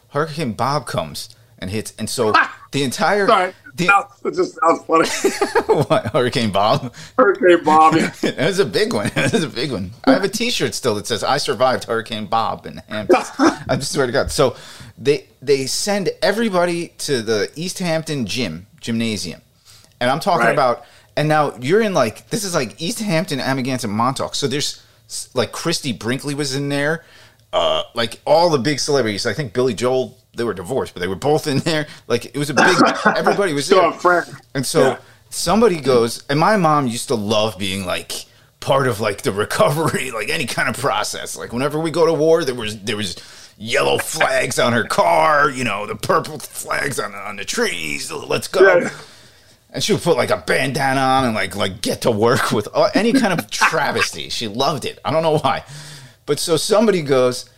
Hurricane 0.09 0.53
Bob 0.53 0.85
comes 0.85 1.35
and 1.59 1.69
hits, 1.69 1.93
and 1.97 2.09
so 2.09 2.33
the 2.71 2.83
entire. 2.83 3.27
Sorry, 3.27 3.53
the, 3.75 3.87
that 4.23 4.33
just 4.33 4.57
sounds 4.59 4.83
funny. 4.85 5.83
what 5.87 6.07
Hurricane 6.07 6.51
Bob? 6.51 6.93
Hurricane 7.17 7.63
Bob. 7.63 7.95
Yeah. 7.95 8.11
it 8.23 8.45
was 8.45 8.59
a 8.59 8.65
big 8.65 8.93
one. 8.93 9.07
It 9.15 9.33
was 9.33 9.43
a 9.43 9.49
big 9.49 9.71
one. 9.71 9.91
I 10.05 10.13
have 10.13 10.23
a 10.23 10.29
T-shirt 10.29 10.73
still 10.73 10.95
that 10.95 11.07
says 11.07 11.23
"I 11.23 11.37
survived 11.37 11.85
Hurricane 11.85 12.25
Bob" 12.27 12.65
in 12.65 12.81
Hampton. 12.87 13.21
I 13.69 13.79
swear 13.79 14.05
to 14.05 14.11
God. 14.11 14.31
So 14.31 14.55
they 14.97 15.27
they 15.41 15.65
send 15.65 16.09
everybody 16.21 16.89
to 16.99 17.21
the 17.21 17.51
East 17.55 17.79
Hampton 17.79 18.25
gym 18.25 18.67
gymnasium, 18.79 19.41
and 19.99 20.09
I'm 20.09 20.19
talking 20.19 20.47
right. 20.47 20.53
about. 20.53 20.85
And 21.17 21.29
now 21.29 21.55
you're 21.61 21.79
in 21.79 21.93
like 21.93 22.29
this 22.29 22.43
is 22.43 22.53
like 22.53 22.81
East 22.81 22.99
Hampton, 22.99 23.39
Amagansett, 23.39 23.89
Montauk. 23.89 24.35
So 24.35 24.47
there's 24.47 24.83
like 25.33 25.53
Christie 25.53 25.93
Brinkley 25.93 26.35
was 26.35 26.55
in 26.55 26.67
there 26.67 27.05
uh, 27.55 27.83
like 27.93 28.19
all 28.25 28.49
the 28.49 28.59
big 28.59 28.81
celebrities. 28.81 29.25
I 29.25 29.33
think 29.33 29.53
Billy 29.53 29.73
Joel, 29.73 30.17
they 30.35 30.43
were 30.43 30.53
divorced, 30.53 30.93
but 30.93 30.99
they 30.99 31.07
were 31.07 31.15
both 31.15 31.47
in 31.47 31.59
there. 31.59 31.87
Like 32.05 32.25
it 32.25 32.37
was 32.37 32.49
a 32.49 32.53
big. 32.53 32.75
everybody 33.05 33.53
was 33.53 33.69
there. 33.69 33.79
And 34.53 34.65
so 34.65 34.81
yeah. 34.81 34.97
somebody 35.29 35.79
goes, 35.79 36.25
and 36.29 36.37
my 36.37 36.57
mom 36.57 36.85
used 36.87 37.07
to 37.07 37.15
love 37.15 37.57
being 37.57 37.85
like 37.85 38.25
part 38.59 38.87
of 38.87 38.99
like 38.99 39.21
the 39.21 39.31
recovery, 39.31 40.11
like 40.11 40.29
any 40.29 40.45
kind 40.45 40.67
of 40.67 40.75
process. 40.75 41.37
Like 41.37 41.53
whenever 41.53 41.79
we 41.79 41.91
go 41.91 42.05
to 42.05 42.13
war, 42.13 42.43
there 42.43 42.55
was 42.55 42.77
there 42.81 42.97
was 42.97 43.15
yellow 43.57 43.99
flags 43.99 44.59
on 44.59 44.73
her 44.73 44.83
car, 44.83 45.49
you 45.49 45.63
know, 45.63 45.85
the 45.85 45.95
purple 45.95 46.39
flags 46.39 46.99
on 46.99 47.15
on 47.15 47.37
the 47.37 47.45
trees. 47.45 48.11
Let's 48.11 48.49
go. 48.49 48.79
Yeah. 48.79 48.89
And 49.69 49.81
she 49.81 49.93
would 49.93 50.01
put 50.01 50.17
like 50.17 50.29
a 50.29 50.43
bandana 50.45 50.99
on 50.99 51.23
and 51.23 51.33
like 51.33 51.55
like 51.55 51.81
get 51.81 52.01
to 52.01 52.11
work 52.11 52.51
with 52.51 52.67
uh, 52.73 52.89
any 52.93 53.13
kind 53.13 53.31
of 53.31 53.49
travesty. 53.49 54.27
She 54.27 54.49
loved 54.49 54.83
it. 54.83 54.99
I 55.05 55.11
don't 55.11 55.23
know 55.23 55.37
why. 55.37 55.63
But 56.25 56.39
so 56.39 56.57
somebody 56.57 57.01
goes, 57.01 57.49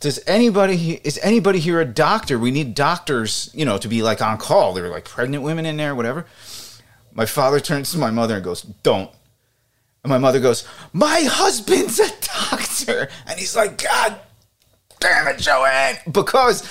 does 0.00 0.20
anybody 0.26 1.00
is 1.04 1.18
anybody 1.22 1.58
here 1.58 1.80
a 1.80 1.84
doctor? 1.84 2.38
We 2.38 2.50
need 2.50 2.74
doctors, 2.74 3.50
you 3.54 3.64
know, 3.64 3.78
to 3.78 3.88
be 3.88 4.02
like 4.02 4.20
on 4.20 4.38
call. 4.38 4.74
There 4.74 4.84
were 4.84 4.90
like 4.90 5.06
pregnant 5.06 5.42
women 5.42 5.66
in 5.66 5.76
there, 5.76 5.94
whatever. 5.94 6.26
My 7.12 7.26
father 7.26 7.60
turns 7.60 7.92
to 7.92 7.98
my 7.98 8.10
mother 8.10 8.34
and 8.34 8.44
goes, 8.44 8.62
"Don't." 8.62 9.10
And 10.02 10.10
my 10.10 10.18
mother 10.18 10.40
goes, 10.40 10.66
"My 10.92 11.22
husband's 11.22 11.98
a 12.00 12.10
doctor," 12.20 13.08
and 13.26 13.38
he's 13.38 13.56
like, 13.56 13.82
"God 13.82 14.18
damn 15.00 15.28
it, 15.28 15.38
Joanne," 15.38 15.96
because 16.10 16.62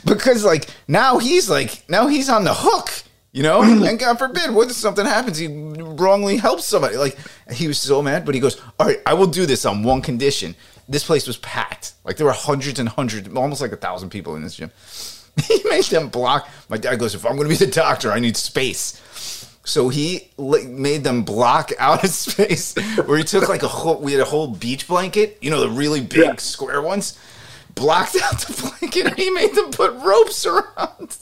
because 0.04 0.44
like 0.44 0.68
now 0.88 1.18
he's 1.18 1.48
like 1.48 1.88
now 1.88 2.08
he's 2.08 2.28
on 2.28 2.44
the 2.44 2.54
hook. 2.54 3.03
You 3.34 3.42
know, 3.42 3.62
and 3.84 3.98
God 3.98 4.16
forbid, 4.16 4.54
what 4.54 4.70
if 4.70 4.76
something 4.76 5.04
happens? 5.04 5.36
He 5.36 5.48
wrongly 5.48 6.36
helps 6.38 6.64
somebody. 6.64 6.96
Like 6.96 7.18
he 7.50 7.66
was 7.66 7.78
so 7.78 8.00
mad, 8.00 8.24
but 8.24 8.34
he 8.34 8.40
goes, 8.40 8.62
"All 8.78 8.86
right, 8.86 9.00
I 9.04 9.12
will 9.12 9.26
do 9.26 9.44
this 9.44 9.66
on 9.66 9.82
one 9.82 10.00
condition." 10.00 10.54
This 10.88 11.04
place 11.04 11.26
was 11.26 11.36
packed. 11.38 11.94
Like 12.04 12.16
there 12.16 12.26
were 12.26 12.32
hundreds 12.32 12.78
and 12.78 12.88
hundreds, 12.88 13.28
almost 13.34 13.60
like 13.60 13.72
a 13.72 13.76
thousand 13.76 14.10
people 14.10 14.36
in 14.36 14.42
this 14.42 14.54
gym. 14.54 14.70
he 15.48 15.60
made 15.68 15.84
them 15.84 16.08
block. 16.08 16.48
My 16.68 16.76
dad 16.76 16.98
goes, 17.00 17.16
"If 17.16 17.26
I'm 17.26 17.36
going 17.36 17.48
to 17.48 17.58
be 17.58 17.62
the 17.62 17.70
doctor, 17.70 18.12
I 18.12 18.20
need 18.20 18.36
space." 18.36 19.00
So 19.64 19.88
he 19.88 20.30
made 20.38 21.02
them 21.02 21.24
block 21.24 21.72
out 21.78 22.04
of 22.04 22.10
space 22.26 22.76
where 23.04 23.18
he 23.18 23.24
took 23.24 23.48
like 23.48 23.64
a 23.64 23.68
whole. 23.68 24.00
We 24.00 24.12
had 24.12 24.20
a 24.20 24.26
whole 24.26 24.46
beach 24.46 24.86
blanket, 24.86 25.38
you 25.40 25.50
know, 25.50 25.60
the 25.60 25.70
really 25.70 26.00
big 26.00 26.24
yeah. 26.24 26.36
square 26.36 26.80
ones. 26.80 27.18
Blocked 27.74 28.16
out 28.22 28.38
the 28.38 28.70
blanket, 28.78 29.06
and 29.06 29.16
he 29.16 29.30
made 29.30 29.56
them 29.56 29.72
put 29.72 29.92
ropes 29.94 30.46
around 30.46 31.16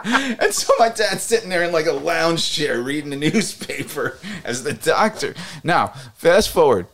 and 0.04 0.52
so 0.52 0.72
my 0.78 0.88
dad's 0.88 1.22
sitting 1.22 1.48
there 1.48 1.64
in 1.64 1.72
like 1.72 1.86
a 1.86 1.92
lounge 1.92 2.50
chair 2.50 2.80
reading 2.80 3.10
the 3.10 3.16
newspaper 3.16 4.18
as 4.44 4.64
the 4.64 4.72
doctor. 4.72 5.34
Now, 5.62 5.88
fast 6.14 6.50
forward. 6.50 6.86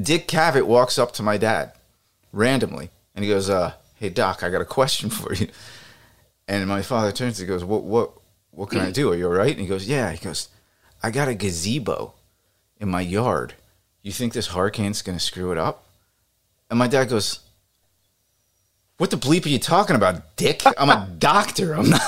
Dick 0.00 0.26
Cavett 0.26 0.66
walks 0.66 0.98
up 0.98 1.12
to 1.12 1.22
my 1.22 1.36
dad 1.36 1.72
randomly 2.32 2.90
and 3.14 3.24
he 3.24 3.30
goes, 3.30 3.48
uh, 3.48 3.74
hey 3.96 4.08
doc, 4.08 4.42
I 4.42 4.50
got 4.50 4.60
a 4.60 4.66
question 4.66 5.08
for 5.10 5.32
you. 5.34 5.48
And 6.46 6.66
my 6.68 6.82
father 6.82 7.12
turns 7.12 7.38
and 7.40 7.48
goes, 7.48 7.64
What 7.64 7.84
what 7.84 8.12
what 8.50 8.70
can 8.70 8.80
I 8.80 8.90
do? 8.90 9.10
Are 9.12 9.16
you 9.16 9.26
all 9.26 9.32
right? 9.32 9.50
And 9.50 9.60
he 9.60 9.66
goes, 9.66 9.88
Yeah. 9.88 10.10
He 10.12 10.18
goes, 10.18 10.48
I 11.02 11.10
got 11.10 11.28
a 11.28 11.34
gazebo 11.34 12.14
in 12.78 12.88
my 12.88 13.00
yard. 13.00 13.54
You 14.02 14.12
think 14.12 14.32
this 14.32 14.48
hurricane's 14.48 15.02
gonna 15.02 15.20
screw 15.20 15.52
it 15.52 15.58
up? 15.58 15.86
And 16.68 16.78
my 16.78 16.86
dad 16.86 17.08
goes, 17.08 17.40
what 18.98 19.10
the 19.10 19.16
bleep 19.16 19.44
are 19.46 19.48
you 19.48 19.58
talking 19.58 19.96
about, 19.96 20.36
Dick? 20.36 20.62
I'm 20.78 20.90
a 20.90 21.08
doctor. 21.18 21.74
I'm 21.74 21.90
not. 21.90 22.00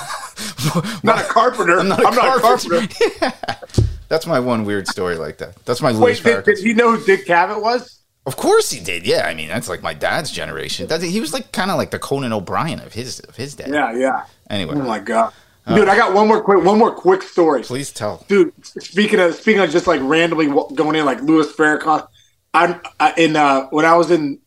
not 1.02 1.18
a 1.18 1.24
carpenter. 1.24 1.78
I'm 1.78 1.88
not 1.88 2.00
a, 2.02 2.06
I'm 2.06 2.14
carpenter. 2.14 2.80
Not 2.80 2.84
a 2.84 2.88
carpenter. 2.88 3.16
yeah. 3.22 3.82
That's 4.08 4.26
my 4.26 4.38
one 4.38 4.64
weird 4.64 4.86
story 4.86 5.16
like 5.16 5.38
that. 5.38 5.56
That's 5.64 5.82
my 5.82 5.92
Wait, 5.98 6.22
did, 6.22 6.44
did, 6.44 6.58
he 6.58 6.74
know 6.74 6.96
who 6.96 7.04
Dick 7.04 7.26
Cavett 7.26 7.60
was? 7.60 8.00
Of 8.24 8.36
course 8.36 8.70
he 8.70 8.82
did. 8.82 9.06
Yeah, 9.06 9.26
I 9.26 9.34
mean 9.34 9.48
that's 9.48 9.68
like 9.68 9.82
my 9.82 9.94
dad's 9.94 10.30
generation. 10.30 10.86
That, 10.88 11.02
he 11.02 11.20
was 11.20 11.32
like 11.32 11.52
kind 11.52 11.70
of 11.70 11.76
like 11.76 11.90
the 11.90 11.98
Conan 11.98 12.32
O'Brien 12.32 12.80
of 12.80 12.92
his 12.92 13.20
of 13.20 13.36
his 13.36 13.54
day. 13.54 13.66
Yeah, 13.68 13.92
yeah. 13.96 14.24
Anyway. 14.50 14.74
Oh 14.74 14.82
my 14.82 14.98
god. 14.98 15.32
Uh, 15.64 15.76
Dude, 15.76 15.88
I 15.88 15.96
got 15.96 16.14
one 16.14 16.28
more 16.28 16.42
quick, 16.42 16.62
one 16.64 16.78
more 16.78 16.92
quick 16.92 17.22
story. 17.22 17.62
Please 17.62 17.92
tell. 17.92 18.24
Dude, 18.28 18.52
speaking 18.64 19.18
of 19.18 19.34
speaking 19.34 19.62
of 19.62 19.70
just 19.70 19.86
like 19.86 20.00
randomly 20.02 20.46
going 20.46 20.96
in, 20.96 21.04
like 21.04 21.20
Louis 21.22 21.52
Farrakhan, 21.52 22.06
I'm 22.54 22.80
I, 23.00 23.14
in 23.16 23.36
uh, 23.36 23.66
when 23.70 23.84
I 23.84 23.96
was 23.96 24.10
in 24.10 24.40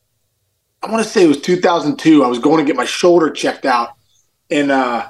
I 0.82 0.92
want 0.92 1.04
to 1.04 1.10
say 1.10 1.24
it 1.24 1.28
was 1.28 1.42
2002. 1.42 2.24
I 2.24 2.28
was 2.28 2.40
going 2.40 2.58
to 2.58 2.64
get 2.66 2.76
my 2.76 2.86
shoulder 2.86 3.30
checked 3.30 3.66
out, 3.66 3.90
and 4.50 4.72
uh, 4.72 5.10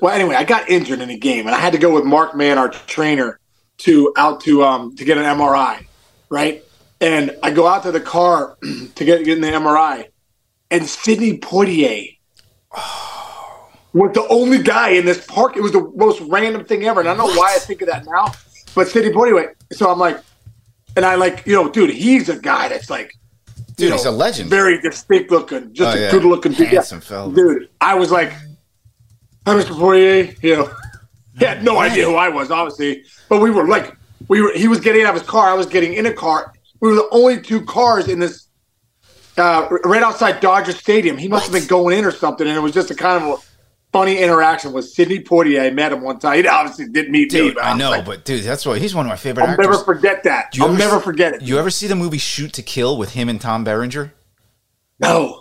well, 0.00 0.14
anyway, 0.14 0.34
I 0.34 0.44
got 0.44 0.68
injured 0.68 1.00
in 1.00 1.10
a 1.10 1.18
game, 1.18 1.46
and 1.46 1.54
I 1.54 1.58
had 1.58 1.72
to 1.72 1.78
go 1.78 1.92
with 1.92 2.04
Mark 2.04 2.34
Mann, 2.34 2.58
our 2.58 2.68
trainer, 2.68 3.38
to 3.78 4.12
out 4.16 4.40
to 4.42 4.62
um 4.64 4.94
to 4.96 5.04
get 5.04 5.18
an 5.18 5.24
MRI, 5.24 5.86
right? 6.28 6.64
And 7.00 7.36
I 7.42 7.50
go 7.50 7.66
out 7.66 7.82
to 7.84 7.92
the 7.92 8.00
car 8.00 8.56
to 8.62 9.04
get, 9.04 9.24
get 9.24 9.28
in 9.28 9.40
the 9.40 9.48
MRI, 9.48 10.08
and 10.70 10.86
Sidney 10.86 11.38
Poitier 11.38 12.16
was 13.92 14.12
the 14.14 14.26
only 14.28 14.62
guy 14.62 14.90
in 14.90 15.04
this 15.04 15.24
park. 15.26 15.56
It 15.56 15.62
was 15.62 15.72
the 15.72 15.92
most 15.94 16.20
random 16.22 16.64
thing 16.64 16.84
ever. 16.84 17.00
And 17.00 17.08
I 17.08 17.14
don't 17.14 17.28
know 17.28 17.34
why 17.34 17.54
I 17.54 17.58
think 17.58 17.82
of 17.82 17.88
that 17.88 18.06
now, 18.06 18.32
but 18.74 18.88
Sidney 18.88 19.12
Poitier. 19.12 19.54
So 19.72 19.90
I'm 19.90 19.98
like, 19.98 20.18
and 20.96 21.04
I 21.04 21.16
like, 21.16 21.46
you 21.46 21.54
know, 21.54 21.70
dude, 21.70 21.90
he's 21.90 22.28
a 22.28 22.38
guy 22.38 22.68
that's 22.68 22.90
like, 22.90 23.12
Dude, 23.76 23.88
you 23.88 23.92
he's 23.94 24.04
a 24.04 24.10
legend. 24.10 24.50
very 24.50 24.80
distinct 24.80 25.30
looking, 25.30 25.72
just 25.72 25.96
Oh, 25.96 25.98
a 25.98 26.02
yeah. 26.02 26.10
good 26.10 26.24
looking 26.24 26.52
dude. 26.52 26.68
Handsome 26.68 27.00
fella. 27.00 27.32
Dude, 27.32 27.68
I 27.80 27.94
was 27.94 28.10
like, 28.10 28.30
hi, 29.46 29.54
Mr. 29.54 29.74
Poitier. 29.76 30.40
You 30.42 30.56
know, 30.56 30.70
he 31.38 31.44
had 31.44 31.64
no 31.64 31.78
idea 31.78 32.04
who 32.06 32.14
I 32.16 32.28
was, 32.28 32.50
obviously, 32.50 33.04
but 33.28 33.40
we 33.40 33.50
were 33.50 33.66
like, 33.66 33.96
we 34.28 34.40
were. 34.42 34.52
He 34.54 34.68
was 34.68 34.80
getting 34.80 35.02
out 35.04 35.14
of 35.14 35.20
his 35.20 35.28
car. 35.28 35.48
I 35.48 35.54
was 35.54 35.66
getting 35.66 35.94
in 35.94 36.06
a 36.06 36.12
car. 36.12 36.52
We 36.80 36.88
were 36.90 36.94
the 36.96 37.08
only 37.12 37.40
two 37.40 37.64
cars 37.64 38.08
in 38.08 38.18
this, 38.18 38.48
uh, 39.38 39.68
right 39.84 40.02
outside 40.02 40.40
Dodger 40.40 40.72
Stadium. 40.72 41.16
He 41.16 41.28
must 41.28 41.44
have 41.44 41.52
been 41.52 41.66
going 41.66 41.98
in 41.98 42.04
or 42.04 42.10
something, 42.12 42.46
and 42.46 42.56
it 42.56 42.60
was 42.60 42.72
just 42.72 42.90
a 42.90 42.94
kind 42.94 43.22
of 43.22 43.28
a 43.30 43.42
funny 43.92 44.18
interaction 44.18 44.72
with 44.72 44.86
Sidney 44.88 45.18
Poitier. 45.20 45.62
I 45.66 45.70
met 45.70 45.92
him 45.92 46.00
one 46.02 46.18
time. 46.18 46.36
He 46.42 46.46
obviously 46.48 46.88
didn't 46.88 47.12
meet 47.12 47.32
me, 47.32 47.38
Dude, 47.38 47.54
but 47.56 47.64
I 47.64 47.72
was 47.72 47.78
know, 47.78 47.90
like, 47.90 48.04
but 48.06 48.24
dude, 48.24 48.42
that's 48.42 48.64
why 48.66 48.78
he's 48.78 48.94
one 48.94 49.06
of 49.06 49.10
my 49.10 49.16
favorite 49.16 49.44
I'll 49.44 49.50
actors. 49.50 49.66
never 49.66 49.78
forget 49.84 50.22
that. 50.24 50.54
I'll 50.60 50.68
ever 50.70 50.78
never 50.78 51.00
forget 51.00 51.34
it. 51.34 51.42
You 51.42 51.58
ever 51.58 51.70
see 51.70 51.86
the 51.86 51.94
movie 51.96 52.18
Shoot 52.18 52.52
to 52.54 52.62
Kill 52.62 52.96
with 52.96 53.12
him 53.12 53.28
and 53.28 53.40
Tom 53.40 53.64
Berenger? 53.64 54.12
no, 54.98 55.38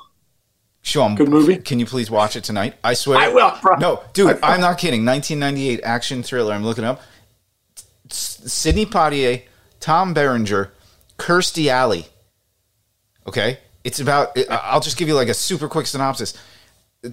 Show 0.84 1.05
him. 1.05 1.13
Good 1.15 1.29
movie? 1.29 1.58
Can 1.58 1.77
you 1.79 1.86
please 1.86 2.10
watch 2.10 2.36
it 2.36 2.43
tonight? 2.43 2.74
I 2.84 2.96
swear. 2.96 3.20
I 3.20 3.27
will, 3.27 3.55
bro. 3.62 3.75
No, 3.75 4.03
dude, 4.13 4.39
I- 4.43 4.53
I'm 4.55 4.62
not 4.62 4.79
kidding. 4.79 5.05
1998 5.05 5.79
action 5.84 6.24
thriller. 6.24 6.53
I'm 6.53 6.63
looking 6.63 6.84
up. 6.84 7.01
Sidney 8.10 8.86
Poitier, 8.88 9.43
Tom 9.79 10.13
Berenger, 10.15 10.72
Kirstie 11.20 11.67
Alley. 11.67 12.08
Okay, 13.27 13.60
it's 13.84 14.00
about. 14.00 14.36
I'll 14.50 14.79
just 14.81 14.98
give 14.98 15.08
you 15.08 15.13
like 15.13 15.27
a 15.29 15.34
super 15.36 15.67
quick 15.67 15.86
synopsis. 15.86 16.34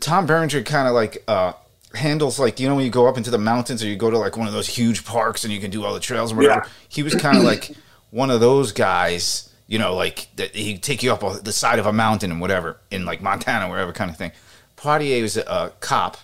Tom 0.00 0.26
Berenger 0.26 0.62
kind 0.62 0.88
of 0.88 0.95
like 0.95 1.23
uh, 1.28 1.52
handles 1.95 2.38
like 2.38 2.61
you 2.61 2.68
know 2.68 2.75
when 2.75 2.85
you 2.85 2.90
go 2.90 3.07
up 3.07 3.16
into 3.16 3.30
the 3.30 3.38
mountains 3.38 3.83
or 3.83 3.87
you 3.87 3.97
go 3.97 4.11
to 4.11 4.18
like 4.18 4.37
one 4.37 4.47
of 4.47 4.52
those 4.52 4.68
huge 4.68 5.04
parks 5.04 5.45
and 5.45 5.52
you 5.52 5.61
can 5.61 5.71
do 5.71 5.85
all 5.85 5.95
the 5.95 6.00
trails 6.00 6.30
and 6.30 6.38
whatever. 6.38 6.62
Yeah. 6.64 6.71
He 6.88 7.02
was 7.02 7.14
kind 7.14 7.37
of 7.37 7.45
like 7.45 7.73
one 8.11 8.30
of 8.30 8.40
those 8.40 8.73
guys. 8.73 9.45
You 9.66 9.78
know, 9.78 9.95
like 9.95 10.28
that 10.37 10.54
he'd 10.57 10.83
take 10.83 11.02
you 11.02 11.12
up 11.12 11.23
on 11.23 11.42
the 11.45 11.52
side 11.52 11.78
of 11.78 11.85
a 11.85 11.92
mountain 11.92 12.30
and 12.30 12.40
whatever 12.40 12.78
in 12.90 13.04
like 13.04 13.21
Montana, 13.21 13.68
wherever 13.68 13.92
kind 13.92 14.11
of 14.11 14.16
thing. 14.16 14.33
Poitier 14.78 15.21
was 15.21 15.37
a, 15.37 15.42
a 15.42 15.73
cop 15.80 16.16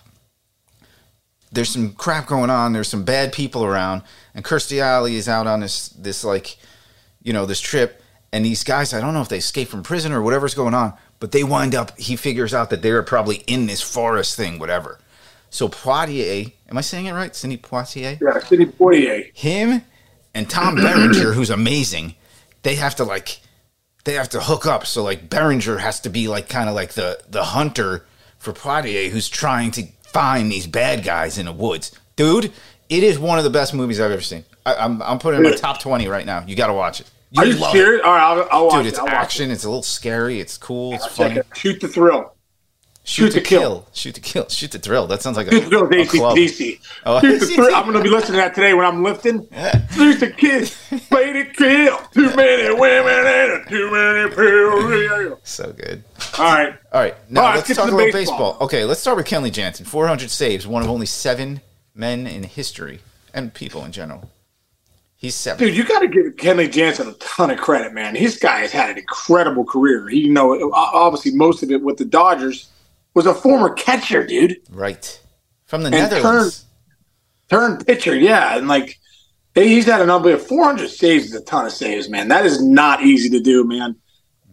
there's 1.55 1.69
some 1.69 1.93
crap 1.93 2.27
going 2.27 2.49
on. 2.49 2.73
There's 2.73 2.87
some 2.87 3.03
bad 3.03 3.33
people 3.33 3.63
around, 3.63 4.03
and 4.33 4.45
Kirstie 4.45 4.79
Alley 4.79 5.15
is 5.15 5.27
out 5.27 5.47
on 5.47 5.61
this 5.61 5.89
this 5.89 6.23
like, 6.23 6.57
you 7.23 7.33
know, 7.33 7.45
this 7.45 7.61
trip. 7.61 8.01
And 8.31 8.43
these 8.43 8.65
guys, 8.65 8.93
I 8.93 8.99
don't 8.99 9.13
know 9.13 9.21
if 9.21 9.29
they 9.29 9.37
escaped 9.37 9.71
from 9.71 9.81
prison 9.81 10.11
or 10.11 10.21
whatever's 10.21 10.53
going 10.53 10.73
on, 10.73 10.93
but 11.19 11.31
they 11.31 11.43
wind 11.43 11.75
up. 11.75 11.97
He 11.97 12.15
figures 12.15 12.53
out 12.53 12.69
that 12.69 12.81
they're 12.81 13.03
probably 13.03 13.37
in 13.47 13.65
this 13.67 13.81
forest 13.81 14.35
thing, 14.35 14.59
whatever. 14.59 14.99
So 15.49 15.69
Poitier, 15.69 16.51
am 16.69 16.77
I 16.77 16.81
saying 16.81 17.05
it 17.05 17.13
right? 17.13 17.35
Sidney 17.35 17.57
Poitier, 17.57 18.19
yeah, 18.19 18.39
Sidney 18.39 18.65
Poitier. 18.65 19.33
him 19.35 19.81
and 20.33 20.49
Tom 20.49 20.75
Berenger, 20.81 21.33
who's 21.33 21.49
amazing. 21.49 22.15
They 22.63 22.75
have 22.75 22.95
to 22.95 23.03
like, 23.03 23.39
they 24.03 24.13
have 24.15 24.29
to 24.29 24.41
hook 24.41 24.65
up. 24.65 24.85
So 24.85 25.03
like 25.03 25.29
Berenger 25.29 25.77
has 25.77 25.99
to 26.01 26.09
be 26.09 26.27
like 26.27 26.49
kind 26.49 26.67
of 26.69 26.75
like 26.75 26.93
the 26.93 27.19
the 27.29 27.43
hunter 27.43 28.05
for 28.37 28.51
Poitier, 28.53 29.09
who's 29.09 29.29
trying 29.29 29.71
to 29.71 29.83
find 30.07 30.51
these 30.51 30.67
bad 30.67 31.03
guys 31.03 31.37
in 31.37 31.45
the 31.45 31.53
woods. 31.53 31.91
Dude, 32.15 32.51
it 32.89 33.03
is 33.03 33.17
one 33.17 33.37
of 33.37 33.43
the 33.43 33.49
best 33.49 33.73
movies 33.73 33.99
I've 33.99 34.11
ever 34.11 34.21
seen. 34.21 34.43
I, 34.65 34.75
I'm 34.75 35.01
I'm 35.01 35.19
putting 35.19 35.39
it 35.41 35.45
in 35.45 35.51
my 35.51 35.57
top 35.57 35.79
twenty 35.79 36.07
right 36.07 36.25
now. 36.25 36.43
You 36.45 36.55
got 36.55 36.67
to 36.67 36.73
watch 36.73 36.99
it. 37.01 37.09
You 37.31 37.41
Are 37.41 37.45
you 37.45 37.55
love 37.57 37.71
serious? 37.71 38.01
All 38.05 38.11
right, 38.13 38.21
I'll, 38.23 38.47
I'll 38.51 38.65
watch 38.67 38.75
dude. 38.77 38.85
It's 38.87 38.99
I'll 38.99 39.05
watch 39.05 39.13
it. 39.13 39.17
action. 39.17 39.51
It's 39.51 39.63
a 39.65 39.69
little 39.69 39.83
scary. 39.83 40.39
It's 40.39 40.57
cool. 40.57 40.93
It's 40.93 41.05
Check 41.05 41.13
funny. 41.15 41.35
it. 41.37 41.47
Shoot 41.55 41.81
the 41.81 41.87
thrill. 41.87 42.31
Shoot, 43.07 43.25
Shoot 43.25 43.33
to 43.33 43.39
to 43.39 43.45
kill. 43.45 43.59
kill. 43.61 43.87
Shoot 43.93 44.15
to 44.15 44.21
kill. 44.21 44.49
Shoot 44.49 44.71
to 44.71 44.79
thrill. 44.79 45.05
That 45.05 45.21
sounds 45.21 45.37
like 45.37 45.47
a, 45.47 45.51
Shoot 45.51 45.69
the 45.69 45.69
thrill. 45.69 46.01
a 46.01 46.05
club. 46.07 46.37
ACDC. 46.37 46.79
Oh, 47.05 47.21
Shoot 47.21 47.39
the 47.39 47.45
thrill. 47.55 47.75
I'm 47.75 47.83
going 47.83 47.97
to 47.97 48.01
be 48.03 48.09
listening 48.09 48.33
to 48.33 48.37
that 48.37 48.55
today 48.55 48.73
when 48.73 48.83
I'm 48.85 49.03
lifting. 49.03 49.47
Shoot 49.93 50.19
the 50.21 50.33
kid. 50.35 50.71
Play 51.09 51.33
to 51.33 51.45
kill. 51.53 51.97
Too 52.13 52.35
many 52.35 52.73
women 52.73 53.25
and 53.27 53.69
too 53.69 53.91
many 53.91 54.33
pills. 54.35 55.39
So 55.43 55.71
good. 55.73 56.03
All 56.39 56.45
right. 56.45 56.73
All 56.93 57.01
right, 57.01 57.15
now 57.29 57.41
All 57.41 57.47
right, 57.49 57.55
let's 57.57 57.69
let's 57.69 57.79
talk 57.79 57.89
about 57.89 57.97
baseball. 58.11 58.53
baseball. 58.53 58.57
Okay, 58.61 58.85
let's 58.85 59.01
start 59.01 59.17
with 59.17 59.27
Kenley 59.27 59.51
Jansen. 59.51 59.85
400 59.85 60.31
saves, 60.31 60.65
one 60.65 60.81
of 60.81 60.89
only 60.89 61.05
seven 61.05 61.61
men 61.93 62.25
in 62.25 62.41
history 62.43 63.01
and 63.35 63.53
people 63.53 63.83
in 63.85 63.91
general. 63.91 64.31
He's 65.17 65.35
seven. 65.35 65.65
Dude, 65.65 65.75
you 65.75 65.85
got 65.85 65.99
to 65.99 66.07
give 66.07 66.25
Kenley 66.35 66.71
Jansen 66.71 67.07
a 67.07 67.13
ton 67.13 67.49
of 67.49 67.57
credit, 67.57 67.93
man. 67.93 68.13
This 68.13 68.37
guy 68.37 68.59
has 68.59 68.71
had 68.71 68.91
an 68.91 68.97
incredible 68.97 69.63
career. 69.63 70.07
He, 70.09 70.21
you 70.21 70.33
know, 70.33 70.71
obviously 70.73 71.33
most 71.33 71.63
of 71.63 71.71
it 71.71 71.81
with 71.81 71.97
the 71.97 72.05
Dodgers 72.05 72.69
was 73.13 73.25
a 73.25 73.33
former 73.33 73.73
catcher, 73.73 74.25
dude. 74.25 74.57
Right. 74.69 75.19
From 75.65 75.83
the 75.83 75.87
And 75.87 76.11
Netherlands. 76.11 76.65
Turned 77.49 77.85
pitcher, 77.85 78.15
yeah, 78.15 78.57
and 78.57 78.67
like 78.67 78.97
he's 79.53 79.85
had 79.85 80.01
an 80.01 80.09
unbelievable 80.09 80.45
400 80.45 80.89
saves 80.89 81.25
is 81.25 81.35
a 81.35 81.43
ton 81.43 81.65
of 81.65 81.71
saves, 81.71 82.09
man. 82.09 82.27
That 82.27 82.43
is 82.43 82.61
not 82.61 83.03
easy 83.03 83.29
to 83.29 83.39
do, 83.39 83.63
man. 83.63 83.95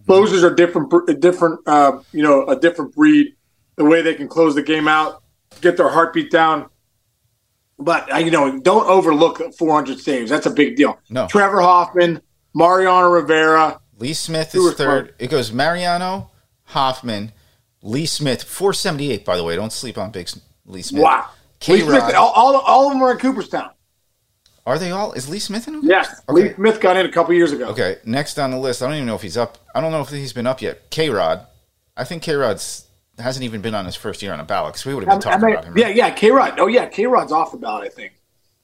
Closers 0.06 0.44
are 0.44 0.54
different, 0.54 0.92
different, 1.20 1.60
uh, 1.66 2.00
you 2.12 2.22
know, 2.22 2.46
a 2.46 2.58
different 2.58 2.94
breed. 2.94 3.34
The 3.76 3.84
way 3.84 4.02
they 4.02 4.14
can 4.14 4.28
close 4.28 4.54
the 4.54 4.62
game 4.62 4.88
out, 4.88 5.22
get 5.62 5.78
their 5.78 5.88
heartbeat 5.88 6.30
down. 6.30 6.68
But 7.84 8.12
uh, 8.12 8.18
you 8.18 8.30
know, 8.30 8.58
don't 8.60 8.86
overlook 8.88 9.40
400 9.54 9.98
saves. 9.98 10.30
That's 10.30 10.46
a 10.46 10.50
big 10.50 10.76
deal. 10.76 10.98
No. 11.10 11.26
Trevor 11.26 11.60
Hoffman, 11.60 12.20
Mariano 12.54 13.10
Rivera. 13.10 13.80
Lee 13.98 14.14
Smith 14.14 14.54
is 14.54 14.74
third. 14.74 15.14
It 15.18 15.30
goes 15.30 15.52
Mariano, 15.52 16.30
Hoffman, 16.64 17.32
Lee 17.82 18.06
Smith, 18.06 18.42
478, 18.42 19.24
by 19.24 19.36
the 19.36 19.44
way. 19.44 19.56
Don't 19.56 19.72
sleep 19.72 19.98
on 19.98 20.10
Big 20.10 20.28
Lee 20.66 20.82
Smith. 20.82 21.02
Wow. 21.02 21.28
K. 21.60 21.74
Lee 21.74 21.80
Smith, 21.82 22.14
all, 22.14 22.32
all, 22.32 22.56
all 22.56 22.86
of 22.88 22.92
them 22.92 23.02
are 23.02 23.12
in 23.12 23.18
Cooperstown. 23.18 23.70
Are 24.64 24.78
they 24.78 24.90
all? 24.92 25.12
Is 25.12 25.28
Lee 25.28 25.38
Smith 25.40 25.66
in 25.66 25.74
them? 25.74 25.82
Yes. 25.84 26.20
Okay. 26.28 26.42
Lee 26.42 26.54
Smith 26.54 26.80
got 26.80 26.96
in 26.96 27.06
a 27.06 27.10
couple 27.10 27.34
years 27.34 27.52
ago. 27.52 27.66
Okay, 27.68 27.96
next 28.04 28.38
on 28.38 28.50
the 28.50 28.58
list, 28.58 28.82
I 28.82 28.86
don't 28.86 28.94
even 28.94 29.06
know 29.06 29.16
if 29.16 29.22
he's 29.22 29.36
up. 29.36 29.58
I 29.74 29.80
don't 29.80 29.90
know 29.90 30.00
if 30.00 30.08
he's 30.08 30.32
been 30.32 30.46
up 30.46 30.62
yet. 30.62 30.90
K 30.90 31.10
Rod. 31.10 31.46
I 31.96 32.04
think 32.04 32.22
K 32.22 32.34
Rod's 32.34 32.86
hasn't 33.22 33.44
even 33.44 33.60
been 33.60 33.74
on 33.74 33.84
his 33.86 33.96
first 33.96 34.22
year 34.22 34.32
on 34.32 34.40
a 34.40 34.44
ballot 34.44 34.74
because 34.74 34.84
we 34.86 34.94
would 34.94 35.04
have 35.04 35.20
been 35.20 35.28
I 35.28 35.32
talking 35.32 35.46
mean, 35.46 35.54
about 35.54 35.64
him. 35.66 35.78
yeah, 35.78 35.86
right? 35.86 35.96
yeah, 35.96 36.10
K 36.10 36.30
Rod. 36.30 36.58
Oh, 36.60 36.66
yeah, 36.66 36.86
K 36.86 37.06
Rod's 37.06 37.32
off 37.32 37.52
the 37.52 37.56
ballot, 37.58 37.84
I 37.84 37.88
think. 37.88 38.12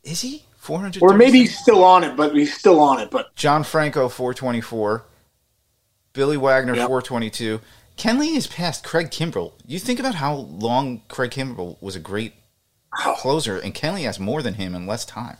Is 0.05 0.21
he? 0.21 0.45
400? 0.59 1.03
Or 1.03 1.15
maybe 1.15 1.39
he's 1.39 1.59
still 1.59 1.83
on 1.83 2.05
it, 2.05 2.15
but 2.17 2.35
he's 2.35 2.55
still 2.57 2.81
on 2.81 3.01
it. 3.01 3.11
But 3.11 3.35
John 3.35 3.65
Franco, 3.65 4.09
424. 4.09 5.05
Billy 6.13 6.37
Wagner, 6.37 6.75
Yep. 6.75 6.87
422. 6.89 7.61
Kenley 7.97 8.37
is 8.37 8.47
past 8.47 8.85
Craig 8.85 9.11
Kimbrel. 9.11 9.53
You 9.67 9.79
think 9.79 9.99
about 9.99 10.17
how 10.17 10.35
long 10.35 11.03
Craig 11.09 11.31
Kimbrel 11.31 11.81
was 11.81 11.97
a 11.97 12.01
great 12.01 12.35
closer, 13.17 13.59
and 13.59 13.75
Kenley 13.75 14.03
has 14.05 14.19
more 14.21 14.43
than 14.43 14.55
him 14.55 14.75
in 14.75 14.87
less 14.87 15.05
time. 15.05 15.37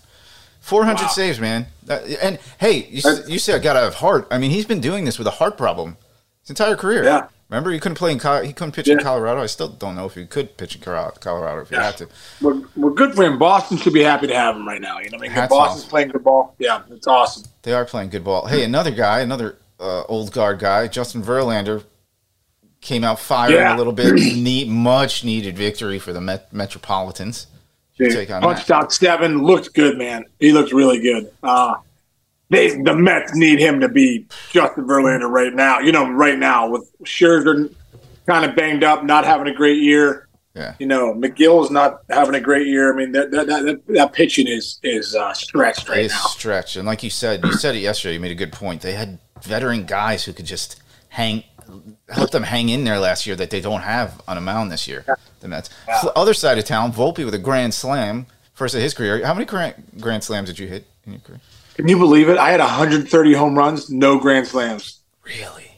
400 0.61 1.03
Wow. 1.03 1.09
saves, 1.09 1.41
man. 1.41 1.67
Uh, 1.89 1.99
and 2.21 2.39
hey, 2.59 2.87
you, 2.91 3.03
you 3.27 3.39
said 3.39 3.63
got 3.63 3.75
to 3.75 3.81
have 3.81 3.95
heart. 3.95 4.27
I 4.31 4.39
mean, 4.39 4.51
he's 4.51 4.67
been 4.67 4.81
doing 4.81 5.05
this 5.05 5.19
with 5.19 5.27
a 5.27 5.33
heart 5.33 5.57
problem 5.57 5.97
his 6.43 6.51
entire 6.51 6.77
career. 6.77 7.05
Yeah. 7.05 7.29
Remember, 7.51 7.71
he 7.71 7.79
couldn't 7.81 7.97
play 7.97 8.13
in 8.13 8.19
he 8.19 8.53
couldn't 8.53 8.73
pitch 8.73 8.89
in 8.89 8.99
Colorado. 8.99 9.41
I 9.41 9.47
still 9.47 9.69
don't 9.69 9.95
know 9.95 10.05
if 10.05 10.15
he 10.15 10.27
could 10.27 10.59
pitch 10.59 10.75
in 10.77 10.83
Colorado 10.83 11.63
if 11.63 11.71
he 11.71 11.77
Yeah. 11.77 11.85
had 11.85 11.97
to. 11.97 12.09
we're, 12.43 12.61
we're 12.77 12.91
good 12.91 13.15
for 13.15 13.25
him. 13.25 13.39
Boston 13.39 13.79
should 13.79 13.95
be 13.95 14.03
happy 14.03 14.27
to 14.27 14.35
have 14.35 14.55
him 14.55 14.69
right 14.69 14.81
now. 14.83 14.99
You 14.99 15.09
know, 15.11 15.17
what 15.19 15.31
I 15.31 15.35
mean, 15.35 15.49
Boston's 15.49 15.85
off. 15.85 15.91
playing 15.91 16.09
good 16.09 16.25
ball. 16.25 16.55
Yeah, 16.59 16.83
it's 16.91 17.07
awesome. 17.07 17.45
They 17.63 17.73
are 17.73 17.87
playing 17.87 18.11
good 18.11 18.23
ball. 18.25 18.47
Hey, 18.47 18.65
another 18.65 18.91
guy, 18.91 19.21
another 19.21 19.57
uh, 19.81 20.03
old 20.09 20.31
guard 20.33 20.59
guy, 20.59 20.89
Justin 20.89 21.23
Verlander, 21.23 21.85
came 22.83 23.03
out 23.03 23.19
firing 23.19 23.55
Yeah. 23.57 23.75
a 23.75 23.79
little 23.79 23.95
bit. 23.95 24.13
Need 24.15 24.69
much 24.69 25.25
needed 25.25 25.57
victory 25.57 25.99
for 25.99 26.13
the 26.13 26.21
Met- 26.21 26.53
Metropolitans. 26.53 27.47
On 28.01 28.43
Punched 28.43 28.69
that. 28.69 28.71
out 28.77 28.93
seven. 28.93 29.43
Looked 29.43 29.75
good, 29.75 29.99
man. 29.99 30.25
He 30.39 30.53
looked 30.53 30.73
really 30.73 31.01
good. 31.01 31.33
Uh, 31.43 31.75
they 32.51 32.81
the 32.83 32.95
Mets 32.95 33.35
need 33.35 33.59
him 33.59 33.81
to 33.81 33.89
be 33.89 34.27
Justin 34.51 34.85
Verlander 34.87 35.31
right 35.31 35.53
now. 35.55 35.81
You 35.81 35.93
know, 35.93 36.11
right 36.11 36.39
now 36.39 36.69
with 36.69 36.91
Scherzer 37.05 37.75
kind 38.27 38.45
of 38.49 38.57
banged 38.57 38.85
up, 38.85 39.05
not 39.05 39.25
having 39.25 39.47
a 39.47 39.55
great 39.55 39.79
year. 39.83 40.29
Yeah. 40.55 40.75
You 40.81 40.87
know, 40.87 41.15
Megill's 41.15 41.71
not 41.71 42.01
having 42.11 42.35
a 42.35 42.41
great 42.41 42.67
year. 42.67 42.93
I 42.93 42.97
mean, 42.97 43.13
that 43.13 43.31
that, 43.31 43.47
that, 43.47 43.83
that 43.89 44.13
pitching 44.13 44.47
is 44.49 44.81
is 44.83 45.15
uh, 45.15 45.33
stretched 45.35 45.89
right 45.89 45.99
It's 46.01 46.15
now. 46.15 46.29
stretch, 46.31 46.77
and 46.77 46.87
like 46.87 47.03
you 47.03 47.11
said, 47.11 47.45
you 47.45 47.53
said 47.53 47.77
it 47.77 47.81
yesterday. 47.81 48.15
You 48.15 48.21
made 48.21 48.33
a 48.33 48.37
good 48.37 48.53
point. 48.53 48.83
They 48.83 48.93
had 48.95 49.19
veteran 49.43 49.85
guys 49.87 50.25
who 50.25 50.33
could 50.33 50.47
just 50.47 50.83
hang, 51.11 51.45
help 52.09 52.31
them 52.33 52.43
hang 52.43 52.71
in 52.71 52.83
there 52.85 52.99
last 52.99 53.25
year 53.27 53.37
that 53.37 53.51
they 53.51 53.61
don't 53.61 53.83
have 53.83 54.21
on 54.27 54.37
a 54.37 54.41
mound 54.41 54.73
this 54.73 54.89
year. 54.89 55.05
The 55.41 55.49
Mets. 55.49 55.71
Fl- 56.01 56.09
Other 56.17 56.35
side 56.35 56.59
of 56.59 56.65
town, 56.65 56.93
Volpe 56.93 57.25
with 57.25 57.35
a 57.35 57.39
grand 57.39 57.73
slam, 57.73 58.27
first 58.55 58.75
of 58.75 58.81
his 58.83 58.95
career. 58.95 59.25
How 59.25 59.35
many 59.35 59.47
grand, 59.47 59.75
grand 60.01 60.25
slams 60.25 60.49
did 60.49 60.59
you 60.59 60.67
hit 60.67 60.87
in 61.07 61.13
your 61.13 61.21
career? 61.21 61.41
Can 61.79 61.89
you 61.89 61.97
believe 61.97 62.29
it? 62.29 62.37
I 62.39 62.51
had 62.51 62.61
130 62.61 63.33
home 63.35 63.57
runs, 63.57 63.89
no 63.89 64.19
grand 64.19 64.47
slams. 64.49 65.01
Really? 65.25 65.71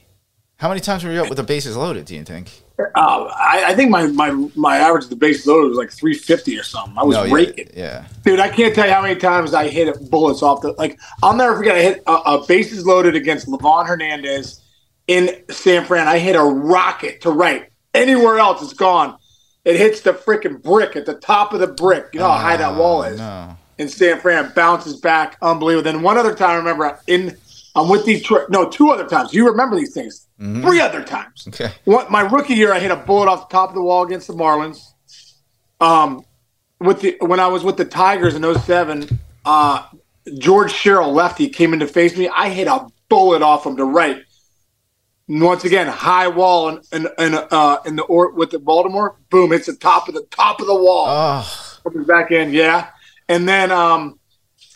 How 0.56 0.68
many 0.68 0.80
times 0.80 1.04
were 1.04 1.12
you 1.12 1.20
up 1.22 1.28
with 1.28 1.36
the 1.36 1.42
bases 1.44 1.76
loaded? 1.76 2.06
Do 2.06 2.14
you 2.14 2.24
think? 2.24 2.50
Uh, 2.78 2.84
I, 2.96 3.64
I 3.68 3.74
think 3.74 3.90
my, 3.90 4.06
my 4.06 4.30
my 4.56 4.78
average 4.78 5.04
of 5.04 5.10
the 5.10 5.16
base 5.16 5.46
loaded 5.46 5.68
was 5.68 5.76
like 5.76 5.90
350 5.90 6.58
or 6.58 6.62
something. 6.62 6.96
I 6.96 7.04
was 7.04 7.14
No, 7.14 7.24
yeah, 7.24 7.34
raking. 7.34 7.68
yeah. 7.74 8.06
Dude, 8.24 8.40
I 8.40 8.48
can't 8.48 8.74
tell 8.74 8.86
you 8.86 8.92
how 8.94 9.02
many 9.02 9.16
times 9.20 9.52
I 9.52 9.68
hit 9.68 9.94
bullets 10.10 10.42
off 10.42 10.62
the 10.62 10.72
like. 10.72 10.98
I'll 11.22 11.36
never 11.36 11.54
forget. 11.56 11.76
I 11.76 11.82
hit 11.82 12.02
a, 12.06 12.12
a 12.12 12.46
bases 12.46 12.86
loaded 12.86 13.14
against 13.14 13.46
Livan 13.48 13.86
Hernandez 13.86 14.62
in 15.06 15.42
San 15.50 15.84
Fran. 15.84 16.08
I 16.08 16.18
hit 16.18 16.36
a 16.36 16.42
rocket 16.42 17.20
to 17.22 17.30
right. 17.30 17.68
Anywhere 17.92 18.38
else, 18.38 18.62
it's 18.62 18.72
gone. 18.72 19.18
It 19.66 19.76
hits 19.76 20.00
the 20.00 20.12
freaking 20.14 20.62
brick 20.62 20.96
at 20.96 21.04
the 21.04 21.14
top 21.14 21.52
of 21.52 21.60
the 21.60 21.66
brick. 21.66 22.08
You 22.14 22.20
know 22.20 22.30
how 22.30 22.38
high 22.38 22.56
that 22.56 22.76
wall 22.76 23.02
is 23.02 23.18
No. 23.18 23.58
In 23.80 23.88
San 23.88 24.20
Fran. 24.20 24.52
Bounces 24.54 25.00
back, 25.00 25.36
unbelievable. 25.42 25.82
Then 25.84 26.02
one 26.02 26.18
other 26.18 26.34
time, 26.34 26.50
I 26.50 26.56
remember 26.56 27.00
in 27.06 27.36
I'm 27.74 27.88
with 27.88 28.04
Detroit. 28.04 28.50
No, 28.50 28.68
two 28.68 28.90
other 28.90 29.06
times. 29.06 29.32
You 29.32 29.48
remember 29.48 29.76
these 29.76 29.94
things? 29.94 30.26
Three 30.38 30.80
other 30.80 31.04
times. 31.04 31.46
Okay. 31.48 31.70
One, 31.84 32.10
my 32.10 32.22
rookie 32.22 32.54
year, 32.54 32.72
I 32.72 32.80
hit 32.80 32.90
a 32.90 32.96
bullet 32.96 33.28
off 33.28 33.48
the 33.48 33.52
top 33.52 33.68
of 33.68 33.74
the 33.74 33.82
wall 33.82 34.04
against 34.04 34.26
the 34.26 34.32
Marlins. 34.32 34.92
Um, 35.80 36.24
with 36.78 37.00
the 37.02 37.16
when 37.20 37.40
I 37.40 37.46
was 37.48 37.62
with 37.62 37.76
the 37.76 37.84
Tigers 37.84 38.34
in 38.34 38.42
07, 38.42 39.18
uh, 39.44 39.86
George 40.38 40.72
Sherrill 40.72 41.12
lefty 41.12 41.48
came 41.48 41.72
in 41.72 41.80
to 41.80 41.86
face 41.86 42.16
me. 42.16 42.28
I 42.28 42.48
hit 42.48 42.68
a 42.68 42.86
bullet 43.08 43.42
off 43.42 43.66
him 43.66 43.76
to 43.76 43.84
right. 43.84 44.22
And 45.28 45.42
once 45.42 45.64
again, 45.64 45.86
high 45.88 46.28
wall 46.28 46.68
and 46.68 46.80
and, 46.92 47.08
and 47.18 47.34
uh, 47.34 47.80
in 47.84 47.96
the 47.96 48.02
or 48.02 48.32
with 48.32 48.50
the 48.50 48.58
Baltimore, 48.58 49.16
boom, 49.30 49.52
hits 49.52 49.66
the 49.66 49.76
top 49.76 50.08
of 50.08 50.14
the 50.14 50.26
top 50.30 50.60
of 50.60 50.66
the 50.66 50.74
wall. 50.74 51.06
Oh, 51.08 51.80
Comes 51.84 52.06
back 52.06 52.30
in, 52.30 52.52
yeah. 52.52 52.88
And 53.30 53.48
then 53.48 53.70
um 53.70 54.18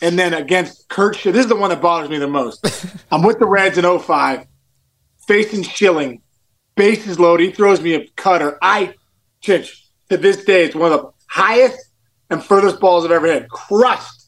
and 0.01 0.17
then 0.17 0.33
against 0.33 0.87
Kurt 0.87 1.17
this 1.23 1.35
is 1.35 1.47
the 1.47 1.55
one 1.57 1.69
that 1.69 1.81
bothers 1.81 2.09
me 2.09 2.17
the 2.17 2.27
most. 2.27 2.65
I'm 3.11 3.21
with 3.21 3.37
the 3.37 3.45
Reds 3.45 3.77
in 3.77 3.99
05, 3.99 4.47
facing 5.27 5.63
Schilling, 5.63 6.21
bases 6.75 7.19
loaded. 7.19 7.47
He 7.47 7.51
throws 7.51 7.81
me 7.81 7.95
a 7.95 8.07
cutter. 8.15 8.57
I 8.61 8.95
Chinch, 9.43 9.81
to 10.09 10.17
this 10.17 10.45
day, 10.45 10.63
it's 10.63 10.73
one 10.73 10.91
of 10.91 11.01
the 11.01 11.11
highest 11.27 11.77
and 12.29 12.43
furthest 12.43 12.79
balls 12.79 13.03
I've 13.03 13.11
ever 13.11 13.27
hit. 13.27 13.49
Crushed. 13.49 14.23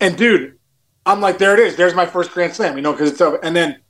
And 0.00 0.16
dude, 0.16 0.58
I'm 1.04 1.20
like, 1.20 1.36
there 1.36 1.52
it 1.52 1.60
is. 1.60 1.76
There's 1.76 1.94
my 1.94 2.06
first 2.06 2.32
grand 2.32 2.54
slam, 2.54 2.76
you 2.76 2.82
know, 2.82 2.92
because 2.92 3.12
it's 3.12 3.20
over. 3.20 3.36
And 3.44 3.54
then 3.54 3.80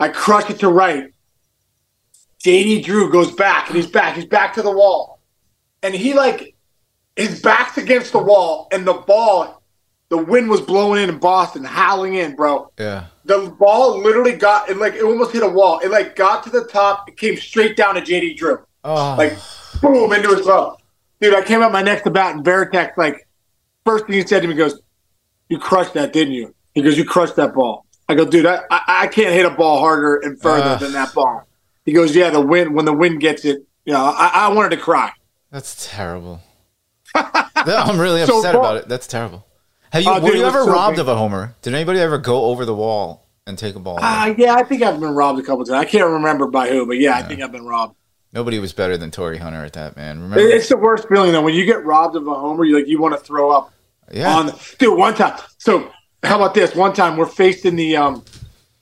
I 0.00 0.08
crush 0.08 0.48
it 0.48 0.58
to 0.60 0.70
right. 0.70 1.12
JD 2.42 2.84
Drew 2.84 3.12
goes 3.12 3.32
back 3.32 3.68
and 3.68 3.76
he's 3.76 3.90
back. 3.90 4.14
He's 4.14 4.24
back 4.24 4.54
to 4.54 4.62
the 4.62 4.70
wall. 4.70 5.20
And 5.82 5.94
he 5.94 6.14
like 6.14 6.54
his 7.18 7.40
back's 7.42 7.76
against 7.76 8.12
the 8.12 8.18
wall, 8.18 8.68
and 8.72 8.86
the 8.86 8.94
ball, 8.94 9.60
the 10.08 10.16
wind 10.16 10.48
was 10.48 10.60
blowing 10.60 11.02
in 11.02 11.08
in 11.10 11.18
Boston, 11.18 11.64
howling 11.64 12.14
in, 12.14 12.36
bro. 12.36 12.70
yeah. 12.78 13.06
The 13.24 13.54
ball 13.58 14.00
literally 14.02 14.32
got 14.36 14.70
it 14.70 14.78
like 14.78 14.94
it 14.94 15.02
almost 15.02 15.32
hit 15.32 15.42
a 15.42 15.48
wall. 15.48 15.80
It 15.80 15.90
like 15.90 16.16
got 16.16 16.42
to 16.44 16.50
the 16.50 16.64
top, 16.64 17.08
it 17.08 17.18
came 17.18 17.36
straight 17.36 17.76
down 17.76 17.96
to 17.96 18.00
JD 18.00 18.36
Drew, 18.38 18.64
Oh, 18.84 19.14
like 19.18 19.36
boom 19.82 20.12
into 20.12 20.28
his 20.34 20.42
glove. 20.42 20.80
Dude, 21.20 21.34
I 21.34 21.42
came 21.42 21.60
up 21.60 21.72
my 21.72 21.82
next 21.82 22.02
to 22.04 22.10
bat, 22.10 22.36
and 22.36 22.44
Varitek 22.44 22.96
like 22.96 23.26
first 23.84 24.06
thing 24.06 24.14
he 24.14 24.26
said 24.26 24.40
to 24.42 24.48
me 24.48 24.54
goes, 24.54 24.80
"You 25.48 25.58
crushed 25.58 25.92
that, 25.94 26.12
didn't 26.12 26.32
you?" 26.34 26.54
He 26.74 26.80
goes, 26.80 26.96
"You 26.96 27.04
crushed 27.04 27.36
that 27.36 27.52
ball." 27.54 27.84
I 28.08 28.14
go, 28.14 28.24
"Dude, 28.24 28.46
I 28.46 28.60
I, 28.70 28.82
I 29.02 29.06
can't 29.08 29.34
hit 29.34 29.44
a 29.44 29.50
ball 29.50 29.80
harder 29.80 30.16
and 30.16 30.40
further 30.40 30.70
Ugh. 30.70 30.80
than 30.80 30.92
that 30.92 31.12
ball." 31.12 31.42
He 31.84 31.92
goes, 31.92 32.14
"Yeah, 32.14 32.30
the 32.30 32.40
wind 32.40 32.74
when 32.74 32.84
the 32.86 32.92
wind 32.94 33.20
gets 33.20 33.44
it, 33.44 33.66
you 33.84 33.92
know, 33.92 34.04
I, 34.04 34.30
I 34.34 34.48
wanted 34.54 34.70
to 34.70 34.76
cry." 34.78 35.10
that's 35.50 35.90
terrible. 35.90 36.40
No, 37.66 37.76
I'm 37.76 37.98
really 37.98 38.22
So 38.26 38.38
upset 38.38 38.54
far- 38.54 38.60
about 38.62 38.76
it. 38.76 38.88
That's 38.88 39.06
terrible. 39.06 39.46
Have 39.92 40.02
you? 40.02 40.10
Oh, 40.10 40.20
were 40.20 40.30
dude, 40.30 40.38
you 40.40 40.44
ever 40.46 40.64
so 40.64 40.72
robbed 40.72 40.96
big. 40.96 41.00
of 41.00 41.08
a 41.08 41.16
homer? 41.16 41.54
Did 41.62 41.74
anybody 41.74 41.98
ever 42.00 42.18
go 42.18 42.44
over 42.46 42.64
the 42.64 42.74
wall 42.74 43.26
and 43.46 43.56
take 43.58 43.74
a 43.74 43.78
ball? 43.78 43.98
Uh, 44.00 44.34
yeah, 44.36 44.54
I 44.54 44.62
think 44.62 44.82
I've 44.82 45.00
been 45.00 45.14
robbed 45.14 45.38
a 45.38 45.42
couple 45.42 45.64
times. 45.64 45.70
I 45.78 45.84
can't 45.84 46.06
remember 46.10 46.46
by 46.46 46.68
who, 46.68 46.86
but 46.86 46.98
yeah, 46.98 47.16
I 47.16 47.22
think 47.22 47.40
I've 47.40 47.52
been 47.52 47.64
robbed. 47.66 47.96
Nobody 48.32 48.58
was 48.58 48.74
better 48.74 48.98
than 48.98 49.10
Torii 49.10 49.38
Hunter 49.38 49.64
at 49.64 49.72
that, 49.72 49.96
man. 49.96 50.20
Remember? 50.20 50.38
It's 50.46 50.68
the 50.68 50.76
worst 50.76 51.08
feeling 51.08 51.32
though 51.32 51.40
when 51.42 51.54
you 51.54 51.64
get 51.64 51.84
robbed 51.84 52.14
of 52.16 52.26
a 52.26 52.34
homer. 52.34 52.64
You 52.64 52.76
like 52.76 52.86
you 52.86 53.00
want 53.00 53.14
to 53.18 53.20
throw 53.24 53.50
up 53.50 53.72
yeah. 54.12 54.34
on. 54.36 54.46
The, 54.46 54.74
dude, 54.78 54.98
one 54.98 55.14
time. 55.14 55.38
So 55.56 55.90
how 56.22 56.36
about 56.36 56.52
this? 56.52 56.74
One 56.74 56.92
time 56.92 57.16
we're 57.16 57.24
facing 57.26 57.74
the 57.76 57.96
um, 57.96 58.22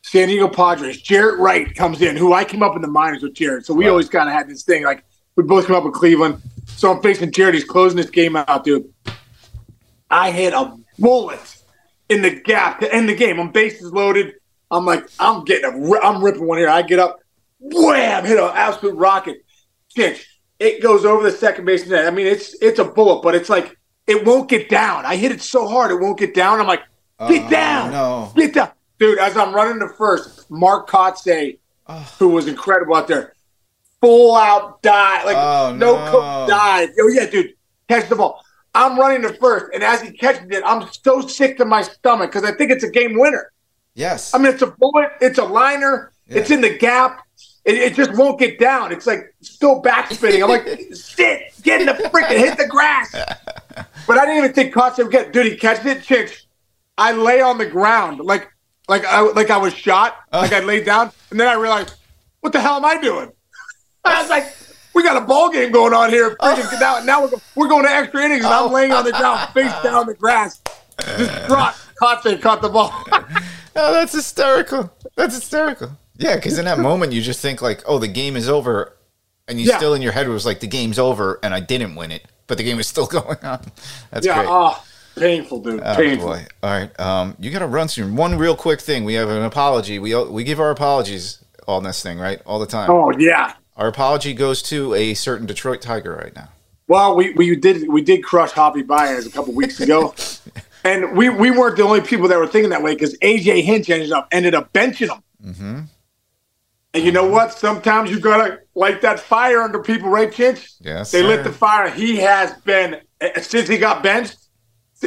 San 0.03 0.27
Diego 0.27 0.49
Padres. 0.49 1.01
Jaret 1.01 1.39
Wright 1.39 1.73
comes 1.77 2.03
in, 2.03 2.17
who 2.17 2.33
I 2.33 2.45
came 2.45 2.65
up 2.65 2.75
in 2.75 2.83
the 2.83 2.89
minors 2.89 3.23
with 3.23 3.35
Jaret. 3.35 3.65
So 3.65 3.73
we 3.75 3.85
Right. 3.85 3.91
always 3.91 4.09
kind 4.09 4.29
of 4.29 4.35
had 4.35 4.49
this 4.49 4.65
thing 4.65 4.83
like 4.83 5.05
we 5.37 5.45
both 5.45 5.69
came 5.69 5.77
up 5.77 5.85
in 5.85 5.93
Cleveland. 5.93 6.43
So 6.77 6.93
I'm 6.93 7.03
facing. 7.03 7.33
He's 7.33 7.65
closing 7.65 7.97
this 7.97 8.11
game 8.11 8.37
out, 8.37 8.65
dude. 8.65 8.93
I 10.11 10.31
hit 10.31 10.53
a 10.53 10.77
bullet 10.99 11.57
in 12.09 12.23
the 12.23 12.31
gap 12.31 12.81
to 12.81 12.93
end 12.95 13.09
the 13.09 13.15
game. 13.15 13.41
I'm 13.41 13.51
bases 13.51 13.93
loaded. 13.93 14.35
I'm 14.71 14.85
like, 14.85 15.09
I'm 15.19 15.45
getting 15.45 15.65
a, 15.65 16.01
I'm 16.01 16.23
ripping 16.23 16.47
one 16.47 16.59
here. 16.59 16.69
I 16.69 16.83
get 16.83 16.99
up, 16.99 17.19
wham, 17.61 18.25
hit 18.25 18.39
an 18.39 18.51
absolute 18.55 18.95
rocket. 18.97 19.39
It 20.59 20.83
goes 20.83 21.05
over 21.05 21.23
the 21.23 21.31
second 21.37 21.65
base 21.65 21.87
net. 21.87 22.07
I 22.07 22.11
mean, 22.11 22.27
it's 22.27 22.55
it's 22.63 22.79
a 22.79 22.85
bullet, 22.85 23.23
but 23.23 23.35
it's 23.35 23.49
like 23.49 23.77
it 24.07 24.25
won't 24.25 24.49
get 24.49 24.69
down. 24.69 25.05
I 25.07 25.17
hit 25.17 25.33
it 25.33 25.41
so 25.43 25.67
hard 25.67 25.91
it 25.91 26.01
won't 26.01 26.19
get 26.19 26.35
down. 26.35 26.61
I'm 26.61 26.67
like, 26.67 26.83
get 27.29 27.47
Oh, 27.47 27.51
down, 27.51 27.91
no. 27.93 28.33
get 28.37 28.55
down, 28.55 28.71
dude. 28.99 29.19
As 29.19 29.37
I'm 29.37 29.55
running 29.55 29.81
to 29.81 29.89
first, 29.95 30.51
Mark 30.51 30.89
Kotsay, 30.89 31.59
Oh. 31.89 31.99
who 32.19 32.29
was 32.29 32.47
incredible 32.49 32.95
out 32.97 33.07
there, 33.09 33.33
full 34.01 34.35
out 34.37 34.83
dive, 34.83 35.25
like 35.25 35.37
Oh, 35.37 35.75
no 35.77 35.97
no. 35.97 36.11
cook 36.11 36.49
dive. 36.49 36.91
Oh 37.01 37.09
yeah, 37.09 37.27
dude, 37.27 37.55
catch 37.89 38.09
the 38.09 38.17
ball. 38.17 38.43
I'm 38.75 38.99
running 38.99 39.23
to 39.23 39.33
first, 39.35 39.67
and 39.73 39.83
as 39.83 40.03
he 40.03 40.11
catches 40.13 40.51
it, 40.51 40.63
I'm 40.67 40.87
so 41.03 41.23
sick 41.23 41.57
to 41.59 41.65
my 41.65 41.83
stomach 41.83 42.31
because 42.31 42.45
I 42.49 42.53
think 42.55 42.71
it's 42.71 42.85
a 42.85 42.91
game 42.91 43.19
winner. 43.19 43.51
Yes. 43.95 44.35
I 44.35 44.39
mean, 44.39 44.53
it's 44.53 44.61
a 44.63 44.67
bullet, 44.67 45.11
it's 45.23 45.39
a 45.39 45.45
liner, 45.45 46.13
Yeah. 46.29 46.39
it's 46.41 46.51
in 46.51 46.61
the 46.61 46.77
gap. 46.77 47.23
It, 47.65 47.75
it 47.77 47.95
just 47.95 48.15
won't 48.17 48.39
get 48.39 48.59
down. 48.61 48.93
It's 48.93 49.07
like 49.07 49.35
still 49.41 49.83
backspinning. 49.83 50.43
I'm 50.43 50.51
like, 50.51 50.69
sit, 50.95 51.53
get 51.63 51.81
in 51.81 51.87
the 51.87 51.95
freaking, 51.95 52.37
hit 52.39 52.59
the 52.59 52.67
grass. 52.67 53.15
But 54.07 54.19
I 54.19 54.25
didn't 54.25 54.39
even 54.39 54.53
think 54.53 54.73
Kotsay 54.73 54.99
would 54.99 55.11
get. 55.11 55.33
Dude, 55.33 55.47
he 55.47 55.57
catches 55.57 55.85
it, 55.85 56.03
chicks. 56.03 56.47
I 56.97 57.11
lay 57.13 57.41
on 57.41 57.59
the 57.59 57.67
ground 57.67 58.21
like, 58.21 58.49
like 58.89 59.05
I 59.05 59.21
like 59.21 59.51
I 59.51 59.57
was 59.59 59.75
shot. 59.75 60.15
Oh. 60.33 60.41
Like 60.41 60.53
I 60.53 60.61
laid 60.61 60.87
down, 60.87 61.11
and 61.31 61.41
then 61.41 61.49
I 61.49 61.55
realized, 61.55 61.95
what 62.41 62.53
the 62.53 62.61
hell 62.61 62.77
am 62.77 62.85
I 62.85 63.01
doing? 63.01 63.33
I 64.07 64.21
was 64.21 64.31
like, 64.31 64.57
we 64.95 65.03
got 65.03 65.17
a 65.23 65.27
ball 65.27 65.51
game 65.51 65.73
going 65.73 65.93
on 65.93 66.11
here. 66.11 66.37
Freaking, 66.37 66.81
now, 66.81 67.01
now 67.05 67.23
we're, 67.25 67.31
we're 67.55 67.69
going 67.69 67.85
to 67.85 67.91
extra 67.91 68.23
innings, 68.23 68.45
and 68.45 68.53
I'm 68.55 68.73
laying 68.73 68.93
on 68.93 69.05
the 69.05 69.13
ground, 69.13 69.51
face 69.55 69.73
down 69.83 69.95
on 69.95 70.07
the 70.07 70.15
grass. 70.15 70.61
Just 71.19 71.47
dropped. 71.49 71.79
Kotsay 72.01 72.41
caught 72.41 72.63
the 72.63 72.69
ball. 72.69 72.93
Oh, 73.79 73.93
that's 73.93 74.15
hysterical. 74.15 74.91
That's 75.17 75.35
hysterical. 75.35 75.91
Yeah, 76.17 76.37
because 76.37 76.59
in 76.59 76.65
that 76.65 76.79
moment 76.79 77.13
you 77.13 77.21
just 77.21 77.41
think 77.41 77.61
like, 77.61 77.83
oh, 77.87 77.99
the 77.99 78.09
game 78.09 78.35
is 78.35 78.49
over, 78.49 78.97
and 79.49 79.61
you 79.61 79.67
Yeah. 79.69 79.77
still 79.77 79.93
in 79.93 80.01
your 80.01 80.13
head 80.13 80.29
was 80.29 80.47
like, 80.47 80.61
the 80.61 80.67
game's 80.67 80.99
over, 80.99 81.39
and 81.43 81.53
I 81.53 81.61
didn't 81.61 81.95
win 81.95 82.11
it, 82.11 82.25
but 82.47 82.57
the 82.57 82.65
game 82.65 82.79
is 82.81 82.87
still 82.87 83.05
going 83.19 83.37
on. 83.43 83.61
That's 84.11 84.25
yeah, 84.27 84.37
great. 84.37 84.47
oh, 84.49 84.83
painful, 85.19 85.61
dude. 85.61 85.83
Oh, 85.85 85.95
painful. 85.95 86.29
boy. 86.29 86.47
All 86.63 86.71
right. 86.71 86.99
Um, 86.99 87.37
you 87.39 87.51
got 87.51 87.59
to 87.59 87.67
run 87.67 87.89
soon. 87.89 88.17
One 88.17 88.39
real 88.39 88.57
quick 88.57 88.81
thing. 88.81 89.05
We 89.05 89.13
have 89.13 89.29
an 89.29 89.43
apology. 89.43 89.99
We 89.99 90.15
we 90.25 90.43
give 90.43 90.59
our 90.59 90.71
apologies 90.71 91.45
on 91.69 91.83
this 91.83 92.03
thing, 92.03 92.19
right? 92.19 92.41
All 92.47 92.59
the 92.59 92.65
time. 92.67 92.89
Oh 92.91 93.13
yeah. 93.19 93.53
Our 93.77 93.89
apology 93.89 94.33
goes 94.33 94.63
to 94.65 94.95
a 94.95 95.15
certain 95.15 95.47
Detroit 95.47 95.83
Tiger 95.83 96.15
right 96.15 96.35
now. 96.35 96.49
Well, 96.89 97.17
we, 97.17 97.33
we 97.33 97.55
did 97.57 97.89
we 97.89 98.01
did 98.01 98.23
crush 98.23 98.53
Javi 98.53 98.87
Baez 98.87 99.27
a 99.27 99.31
couple 99.31 99.53
weeks 99.53 99.81
ago, 99.81 100.15
and 100.85 101.17
we, 101.17 101.29
we 101.29 101.51
weren't 101.51 101.77
the 101.77 101.83
only 101.83 102.01
people 102.01 102.29
that 102.29 102.39
were 102.39 102.47
thinking 102.47 102.71
that 102.71 102.83
way 102.83 102.95
because 102.95 103.19
AJ 103.19 103.65
Hinch 103.65 103.91
ended 103.91 104.13
up 104.13 104.29
ended 104.31 104.55
up 104.55 104.73
benching 104.73 105.13
him. 105.13 105.23
Mm-hmm. 105.45 105.81
And 106.95 107.05
you 107.05 107.13
know 107.13 107.27
what? 107.27 107.53
Sometimes 107.53 108.11
you 108.11 108.21
gotta 108.21 108.61
light 108.75 109.03
that 109.03 109.21
fire 109.21 109.61
under 109.61 109.83
people, 109.83 110.09
right, 110.09 110.31
Chinch? 110.31 110.77
Yes. 110.81 111.11
They 111.11 111.21
sir. 111.21 111.27
lit 111.27 111.45
the 111.45 111.53
fire. 111.53 111.91
He 111.91 112.17
has 112.17 112.55
been 112.63 113.01
eh, 113.21 113.41
since 113.41 113.69
he 113.69 113.77
got 113.79 114.03
benched. 114.03 114.37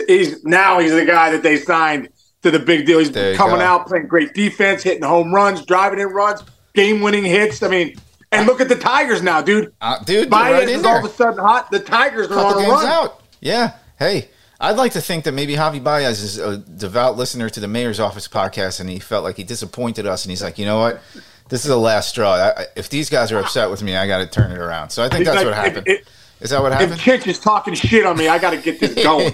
He's 0.08 0.44
now 0.44 0.80
he's 0.80 0.92
the 0.92 1.06
guy 1.06 1.32
that 1.32 1.42
they 1.42 1.58
signed 1.58 2.10
to 2.44 2.52
the 2.52 2.60
big 2.60 2.86
deal. 2.86 3.00
He's 3.00 3.10
coming 3.10 3.56
go. 3.56 3.62
out 3.62 3.88
playing 3.88 4.08
great 4.08 4.34
defense, 4.34 4.84
hitting 4.84 5.04
home 5.04 5.34
runs, 5.34 5.66
driving 5.66 6.00
in 6.00 6.08
runs, 6.08 6.44
game 6.76 7.02
winning 7.02 7.26
hits. 7.26 7.64
I 7.64 7.70
mean, 7.70 7.96
and 8.32 8.48
look 8.48 8.62
at 8.62 8.70
the 8.70 8.76
Tigers 8.76 9.22
now, 9.22 9.42
dude. 9.42 9.74
Uh, 9.82 10.04
dude, 10.04 10.30
Baez 10.30 10.54
right 10.54 10.70
is 10.70 10.84
all 10.84 11.00
of 11.00 11.06
a 11.06 11.10
sudden 11.10 11.40
hot. 11.40 11.72
The 11.72 11.80
Tigers 11.80 12.28
are 12.28 12.36
couple 12.36 12.46
on 12.46 12.58
a 12.58 12.62
games 12.62 12.72
run. 12.72 12.86
out. 12.86 13.24
Yeah. 13.42 13.74
Hey, 13.98 14.30
I'd 14.60 14.78
like 14.78 14.92
to 14.94 15.02
think 15.02 15.24
that 15.24 15.34
maybe 15.34 15.56
Javi 15.56 15.84
Baez 15.84 16.22
is 16.22 16.38
a 16.38 16.58
devout 16.58 17.18
listener 17.18 17.50
to 17.50 17.60
the 17.60 17.68
mayor's 17.68 18.00
office 18.00 18.28
podcast, 18.28 18.80
and 18.80 18.90
he 18.90 19.00
felt 19.00 19.24
like 19.24 19.38
he 19.38 19.44
disappointed 19.44 20.06
us, 20.06 20.26
and 20.26 20.30
he's 20.32 20.44
like, 20.44 20.58
you 20.58 20.66
know 20.66 20.80
what, 20.80 21.02
this 21.50 21.62
is 21.64 21.70
the 21.70 21.78
last 21.78 22.10
straw. 22.10 22.34
I, 22.34 22.66
if 22.76 22.90
these 22.90 23.10
guys 23.10 23.32
are 23.32 23.40
upset 23.40 23.70
with 23.70 23.82
me, 23.82 23.96
I 23.96 24.06
got 24.08 24.20
to 24.20 24.28
turn 24.28 24.52
it 24.52 24.58
around. 24.58 24.90
So 24.90 25.04
I 25.04 25.10
think 25.10 25.20
He's 25.20 25.28
that's 25.28 25.38
like, 25.38 25.46
what 25.46 25.56
happened. 25.56 25.88
If, 25.88 26.08
is 26.42 26.50
that 26.52 26.62
what 26.62 26.72
happened? 26.72 26.94
if? 26.94 27.00
Chich 27.00 27.28
is 27.28 27.40
talking 27.40 27.74
shit 27.74 28.06
on 28.06 28.18
me, 28.18 28.28
I 28.28 28.38
got 28.38 28.52
to 28.52 28.58
get 28.58 28.80
this 28.80 28.94
going. 29.04 29.32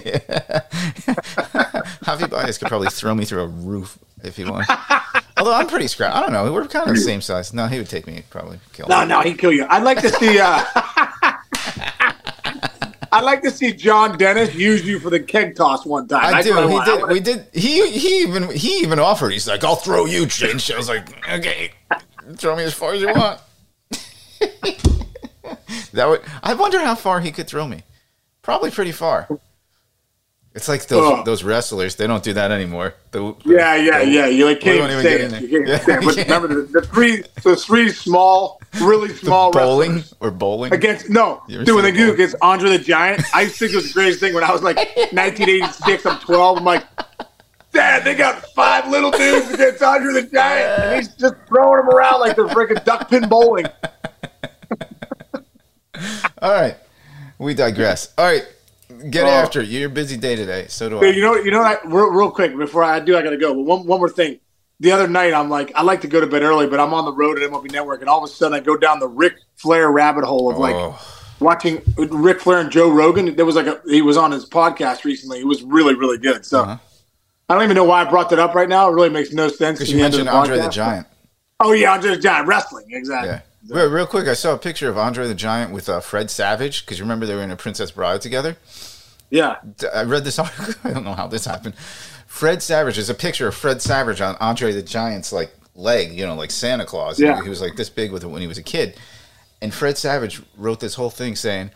Javi 2.06 2.30
Baez 2.30 2.58
could 2.58 2.68
probably 2.68 2.88
throw 2.88 3.14
me 3.14 3.24
through 3.24 3.42
a 3.42 3.46
roof 3.48 3.98
if 4.24 4.36
he 4.36 4.44
wanted. 4.44 4.66
Although 5.36 5.54
I'm 5.54 5.66
pretty 5.66 5.86
scrap. 5.86 6.14
I 6.14 6.20
don't 6.22 6.32
know. 6.32 6.50
We're 6.52 6.66
kind 6.66 6.88
of 6.88 6.94
the 6.94 7.00
same 7.00 7.20
size. 7.20 7.52
No, 7.52 7.66
he 7.66 7.78
would 7.78 7.88
take 7.88 8.06
me. 8.06 8.22
Probably 8.30 8.58
kill 8.72 8.86
me. 8.86 8.94
no, 8.94 9.04
no, 9.04 9.20
he'd 9.20 9.38
kill 9.38 9.52
you. 9.52 9.66
I'd 9.68 9.82
like 9.82 10.00
to 10.00 10.08
see. 10.08 10.38
Uh, 10.40 10.64
I'd 13.12 13.24
like 13.24 13.42
to 13.42 13.50
see 13.50 13.72
John 13.72 14.18
Dennis 14.18 14.54
use 14.54 14.84
you 14.84 14.98
for 14.98 15.10
the 15.10 15.20
keg 15.20 15.54
toss 15.54 15.86
one 15.86 16.08
time. 16.08 16.24
I 16.24 16.30
That's 16.42 16.46
do. 16.46 16.54
He 16.68 16.74
want. 16.74 16.86
did. 16.86 17.08
We 17.08 17.20
did. 17.20 17.46
He 17.52 17.90
he 17.90 18.20
even 18.22 18.50
he 18.50 18.78
even 18.80 18.98
offered. 18.98 19.30
He's 19.32 19.46
like, 19.46 19.62
"I'll 19.64 19.76
throw 19.76 20.06
you, 20.06 20.22
Chinch." 20.26 20.72
I 20.72 20.76
was 20.76 20.88
like, 20.88 21.08
"Okay, 21.30 21.70
throw 22.36 22.56
me 22.56 22.64
as 22.64 22.74
far 22.74 22.94
as 22.94 23.00
you 23.00 23.08
want." 23.08 23.40
That 25.92 26.08
would. 26.08 26.20
I 26.42 26.52
wonder 26.54 26.78
how 26.80 26.94
far 26.94 27.20
he 27.20 27.32
could 27.32 27.46
throw 27.46 27.66
me. 27.66 27.82
Probably 28.42 28.70
pretty 28.70 28.92
far. 28.92 29.28
It's 30.56 30.68
like 30.68 30.86
those 30.86 31.02
Oh. 31.20 31.22
those 31.22 31.44
wrestlers. 31.44 31.96
They 31.96 32.06
don't 32.06 32.22
do 32.22 32.32
that 32.32 32.50
anymore. 32.50 32.94
The- 33.10 33.34
Yeah, 33.44 33.76
yeah, 33.76 33.98
the- 33.98 34.08
yeah. 34.10 34.26
You 34.26 34.46
like 34.46 34.60
can't 34.60 34.90
say 34.90 35.02
get 35.02 35.20
it. 35.20 35.24
in 35.24 35.30
there. 35.30 35.40
You 35.42 35.48
can't 35.48 35.68
Yeah, 35.68 35.78
say 35.78 35.94
it. 35.98 36.04
But 36.04 36.16
yeah. 36.16 36.22
remember 36.24 36.48
the, 36.48 36.80
the 36.80 36.86
three, 36.86 37.22
the 37.44 37.56
three 37.56 37.90
small, 37.90 38.58
really 38.80 39.10
small 39.14 39.50
bowling 39.52 40.02
or 40.20 40.30
bowling. 40.30 40.72
against 40.72 41.10
no, 41.10 41.42
dude. 41.46 41.68
When 41.68 41.84
they 41.84 41.92
do 41.92 42.10
against 42.12 42.36
Andre 42.40 42.70
the 42.70 42.78
Giant, 42.78 43.22
I 43.34 43.42
used 43.42 43.54
to 43.54 43.58
think 43.60 43.72
it 43.72 43.76
was 43.76 43.88
the 43.88 43.92
greatest 43.92 44.18
thing 44.20 44.32
when 44.32 44.44
I 44.44 44.50
was 44.50 44.62
like 44.62 44.76
1986. 45.12 46.06
I'm 46.06 46.18
12. 46.20 46.56
I'm 46.58 46.64
like, 46.64 46.84
Dad, 47.72 48.04
they 48.04 48.14
got 48.14 48.42
five 48.54 48.88
little 48.90 49.10
dudes 49.10 49.50
against 49.52 49.82
Andre 49.82 50.14
the 50.14 50.22
Giant, 50.22 50.80
and 50.82 50.96
he's 50.96 51.08
just 51.16 51.34
throwing 51.46 51.84
them 51.84 51.94
around 51.94 52.20
like 52.20 52.34
they're 52.34 52.46
freaking 52.46 52.82
duck 52.86 53.10
pin 53.10 53.28
bowling. 53.28 53.66
All 56.40 56.52
right, 56.52 56.76
we 57.38 57.52
digress. 57.54 58.12
All 58.16 58.24
right, 58.24 58.46
get 59.10 59.24
Oh. 59.24 59.28
after 59.28 59.60
it. 59.60 59.68
You're 59.68 59.86
a 59.88 59.92
busy 59.92 60.16
day 60.16 60.36
today. 60.36 60.66
So 60.68 60.88
do 60.88 60.98
I. 61.02 61.06
You 61.10 61.22
know, 61.22 61.34
you 61.36 61.50
know, 61.50 61.60
what 61.60 61.80
I, 61.84 61.88
real, 61.88 62.06
real 62.10 62.30
quick 62.30 62.56
before 62.56 62.82
I 62.84 63.00
do, 63.00 63.16
I 63.16 63.22
gotta 63.22 63.36
go. 63.36 63.54
But 63.54 63.62
one, 63.62 63.86
one 63.86 63.98
more 64.00 64.08
thing. 64.08 64.40
The 64.80 64.92
other 64.92 65.08
night, 65.08 65.32
I'm 65.32 65.48
like, 65.48 65.72
I 65.74 65.82
like 65.82 66.02
to 66.02 66.06
go 66.08 66.20
to 66.20 66.26
bed 66.26 66.42
early, 66.42 66.66
but 66.66 66.78
I'm 66.78 66.92
on 66.92 67.06
the 67.06 67.12
road 67.12 67.40
at 67.40 67.50
MLB 67.50 67.72
Network, 67.72 68.00
and 68.02 68.10
all 68.10 68.22
of 68.22 68.28
a 68.28 68.32
sudden, 68.32 68.54
I 68.56 68.60
go 68.60 68.76
down 68.76 68.98
the 69.00 69.08
Ric 69.08 69.34
Flair 69.56 69.90
rabbit 69.90 70.24
hole 70.24 70.50
of 70.50 70.58
like 70.58 70.74
Oh. 70.74 70.98
watching 71.40 71.80
Ric 71.96 72.40
Flair 72.40 72.58
and 72.58 72.70
Joe 72.70 72.90
Rogan. 72.90 73.34
There 73.36 73.46
was 73.46 73.56
like 73.56 73.66
a 73.66 73.80
he 73.86 74.02
was 74.02 74.16
on 74.18 74.32
his 74.32 74.44
podcast 74.46 75.04
recently. 75.04 75.40
It 75.40 75.46
was 75.46 75.62
really, 75.62 75.94
really 75.94 76.18
good. 76.18 76.44
So 76.44 76.60
Uh-huh. 76.60 76.76
I 77.48 77.54
don't 77.54 77.62
even 77.64 77.76
know 77.76 77.84
why 77.84 78.02
I 78.02 78.04
brought 78.10 78.28
that 78.30 78.38
up 78.38 78.54
right 78.54 78.68
now. 78.68 78.88
It 78.90 78.92
really 78.92 79.08
makes 79.08 79.32
no 79.32 79.48
sense. 79.48 79.78
Because 79.78 79.88
to 79.90 79.92
you 79.94 79.98
the 79.98 80.02
mentioned 80.02 80.28
Andre 80.28 80.58
the. 80.58 80.68
Giant. 80.68 81.06
Oh 81.60 81.72
yeah, 81.72 81.92
Andre 81.94 82.10
the 82.16 82.20
Giant 82.20 82.46
wrestling 82.46 82.84
exactly. 82.90 83.30
Yeah. 83.30 83.40
Real, 83.68 83.90
real 83.90 84.06
quick, 84.06 84.28
I 84.28 84.34
saw 84.34 84.54
a 84.54 84.58
picture 84.58 84.88
of 84.88 84.96
Andre 84.96 85.26
the 85.26 85.34
Giant 85.34 85.72
with 85.72 85.88
uh, 85.88 86.00
Fred 86.00 86.30
Savage 86.30 86.84
because 86.84 86.98
you 86.98 87.04
remember 87.04 87.26
they 87.26 87.34
were 87.34 87.42
in 87.42 87.50
a 87.50 87.56
Princess 87.56 87.90
Bride 87.90 88.20
together. 88.20 88.56
Yeah. 89.30 89.56
I 89.94 90.04
read 90.04 90.24
this 90.24 90.38
article. 90.38 90.74
I 90.84 90.92
don't 90.92 91.04
know 91.04 91.14
how 91.14 91.26
this 91.26 91.44
happened. 91.44 91.74
Fred 92.26 92.62
Savage. 92.62 92.96
There's 92.96 93.10
a 93.10 93.14
picture 93.14 93.48
of 93.48 93.54
Fred 93.54 93.82
Savage 93.82 94.20
on 94.20 94.36
Andre 94.40 94.72
the 94.72 94.82
Giant's 94.82 95.32
like 95.32 95.54
leg, 95.74 96.12
you 96.12 96.26
know, 96.26 96.34
like 96.34 96.50
Santa 96.50 96.84
Claus. 96.84 97.18
Yeah. 97.18 97.42
He 97.42 97.48
was 97.48 97.60
like 97.60 97.76
this 97.76 97.90
big 97.90 98.12
with 98.12 98.24
it 98.24 98.28
when 98.28 98.40
he 98.42 98.48
was 98.48 98.58
a 98.58 98.62
kid. 98.62 98.98
And 99.60 99.72
Fred 99.72 99.96
Savage 99.98 100.42
wrote 100.56 100.80
this 100.80 100.94
whole 100.94 101.10
thing 101.10 101.34
saying 101.34 101.70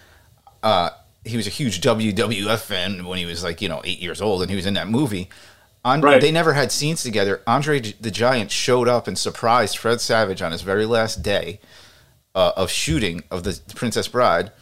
uh, 0.63 0.91
he 1.25 1.37
was 1.37 1.47
a 1.47 1.51
huge 1.51 1.81
WWF 1.81 2.61
fan 2.61 3.07
when 3.07 3.19
he 3.19 3.27
was 3.27 3.43
like, 3.43 3.61
you 3.61 3.69
know, 3.69 3.81
eight 3.85 4.01
years 4.01 4.21
old 4.21 4.43
and 4.43 4.51
he 4.51 4.57
was 4.57 4.67
in 4.67 4.75
that 4.75 4.89
movie. 4.89 5.29
On, 5.85 6.01
Right. 6.01 6.21
They 6.21 6.31
never 6.33 6.53
had 6.53 6.71
scenes 6.73 7.03
together. 7.03 7.41
Andre 7.47 7.81
the 7.81 8.11
Giant 8.11 8.51
showed 8.51 8.87
up 8.89 9.09
and 9.09 9.17
surprised 9.19 9.79
Fred 9.79 10.01
Savage 10.01 10.43
on 10.43 10.53
his 10.53 10.63
very 10.63 10.85
last 10.87 11.23
day 11.23 11.59
uh, 12.35 12.53
of 12.57 12.71
shooting 12.71 13.23
of 13.31 13.45
the 13.45 13.59
Princess 13.75 14.07
Bride. 14.09 14.53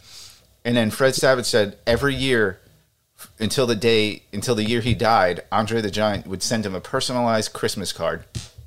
And 0.63 0.77
then 0.77 0.91
Fred 0.91 1.15
Savage 1.15 1.45
said 1.45 1.77
every 1.85 2.15
year 2.15 2.59
until 3.37 3.67
the 3.67 3.75
day 3.75 4.23
until 4.31 4.55
the 4.55 4.63
year 4.63 4.79
he 4.81 4.93
died, 4.93 5.41
Andre 5.51 5.81
the 5.81 5.91
Giant 5.91 6.25
would 6.25 6.41
send 6.41 6.65
him 6.65 6.73
a 6.75 6.79
personalized 6.81 7.51
Christmas 7.53 7.91
card. 7.91 8.23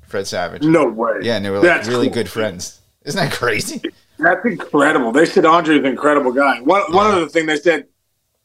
Fred 0.07 0.27
Savage. 0.27 0.61
No 0.61 0.85
way. 0.87 1.19
Yeah, 1.23 1.37
and 1.37 1.45
they 1.45 1.49
were 1.49 1.57
like 1.57 1.65
That's 1.65 1.87
really 1.87 2.05
cool. 2.07 2.13
good 2.15 2.29
friends. 2.29 2.79
Isn't 3.03 3.19
that 3.19 3.33
crazy? 3.33 3.81
That's 4.19 4.45
incredible. 4.45 5.11
They 5.11 5.25
said 5.25 5.43
Andre's 5.43 5.79
an 5.79 5.85
incredible 5.87 6.31
guy. 6.31 6.61
One, 6.61 6.83
one 6.93 7.07
other 7.11 7.27
thing 7.27 7.47
they 7.47 7.57
said, 7.57 7.87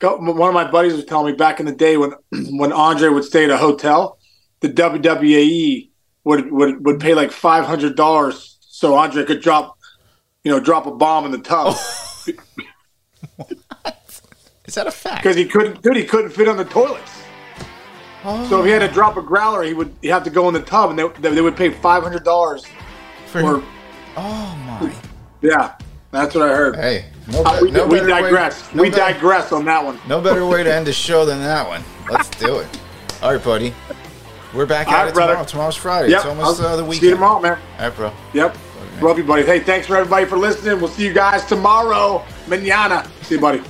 one 0.01 0.49
of 0.49 0.55
my 0.55 0.71
buddies 0.71 0.95
was 0.95 1.05
telling 1.05 1.33
me 1.33 1.37
back 1.37 1.61
in 1.61 1.67
the 1.67 1.73
day 1.73 1.97
when 1.97 2.13
when 2.51 2.73
Andre 2.73 3.09
would 3.09 3.25
stay 3.25 3.45
at 3.45 3.51
a 3.51 3.57
hotel, 3.57 4.19
the 4.61 4.69
WWE 4.69 5.91
would 6.25 6.51
would, 6.53 6.85
would 6.85 7.01
pay 7.01 7.15
like 7.15 7.33
five 7.33 7.65
hundred 7.65 7.97
dollars 7.97 8.59
so 8.61 8.95
Andre 8.95 9.25
could 9.25 9.41
drop, 9.41 9.77
you 10.45 10.51
know, 10.53 10.61
drop 10.61 10.87
a 10.87 10.91
bomb 10.91 11.25
in 11.25 11.33
the 11.33 11.39
tub 11.39 11.75
oh. 11.77 12.05
Is 14.67 14.75
that 14.75 14.87
a 14.87 14.91
fact? 14.91 15.23
because 15.23 15.35
he 15.37 15.47
couldn't, 15.47 15.83
dude, 15.83 15.97
he 15.97 16.05
couldn't 16.05 16.31
fit 16.31 16.47
on 16.47 16.59
the 16.59 16.65
toilets. 16.65 17.23
So 18.23 18.61
if 18.61 18.67
he 18.67 18.71
had 18.71 18.81
to 18.81 18.89
drop 18.89 19.17
a 19.17 19.23
growler, 19.23 19.63
he 19.63 19.73
would 19.73 19.95
he 20.03 20.09
have 20.09 20.25
to 20.25 20.31
go 20.31 20.47
in 20.49 20.55
the 20.55 20.61
tub, 20.61 20.91
and 20.91 20.99
they 20.99 21.31
they 21.31 21.41
would 21.41 21.57
pay 21.57 21.71
five 21.71 22.03
hundred 22.03 22.25
dollars 22.25 22.67
For- 23.27 23.41
for 23.41 23.65
oh 24.17 24.57
my! 24.67 24.95
yeah. 25.41 25.77
That's 26.11 26.35
what 26.35 26.49
I 26.49 26.55
heard. 26.55 26.77
Hey, 26.77 27.05
no, 27.31 27.43
Uh, 27.45 27.59
we, 27.63 27.71
no 27.71 27.87
we 27.87 28.01
digress. 28.01 28.73
no 28.75 28.83
we 28.83 28.91
better- 28.91 29.13
digress 29.13 29.53
on 29.53 29.65
that 29.67 29.85
one. 29.85 29.99
No 30.09 30.21
better 30.21 30.47
way 30.47 30.63
to 30.63 30.75
end 30.75 30.87
the 30.87 30.93
show 30.93 31.25
than 31.25 31.39
that 31.41 31.69
one. 31.69 31.83
Let's 32.11 32.31
do 32.31 32.59
it. 32.59 32.67
All 33.23 33.33
right, 33.35 33.45
buddy. 33.45 33.75
We're 34.55 34.65
back 34.65 34.89
All 34.89 34.95
at 34.95 34.99
right, 35.01 35.09
it 35.09 35.15
brother. 35.15 35.33
tomorrow. 35.33 35.47
Tomorrow's 35.47 35.77
Friday. 35.77 36.09
Yep. 36.11 36.17
It's 36.21 36.27
almost 36.27 36.61
uh, 36.63 36.77
the 36.77 36.85
weekend. 36.85 37.01
See 37.01 37.07
you 37.09 37.15
tomorrow, 37.15 37.41
man. 37.41 37.59
All 37.79 37.89
right, 37.89 37.95
bro. 37.97 38.13
Yep. 38.33 38.57
Love 39.03 39.19
you, 39.19 39.25
buddy. 39.25 39.45
Hey, 39.45 39.61
thanks 39.61 39.87
for 39.87 39.97
everybody 39.97 40.25
for 40.25 40.39
listening. 40.39 40.81
We'll 40.81 40.89
see 40.89 41.05
you 41.07 41.13
guys 41.13 41.45
tomorrow. 41.45 42.25
Manana. 42.47 43.07
See 43.23 43.35
you, 43.35 43.41
buddy. 43.41 43.63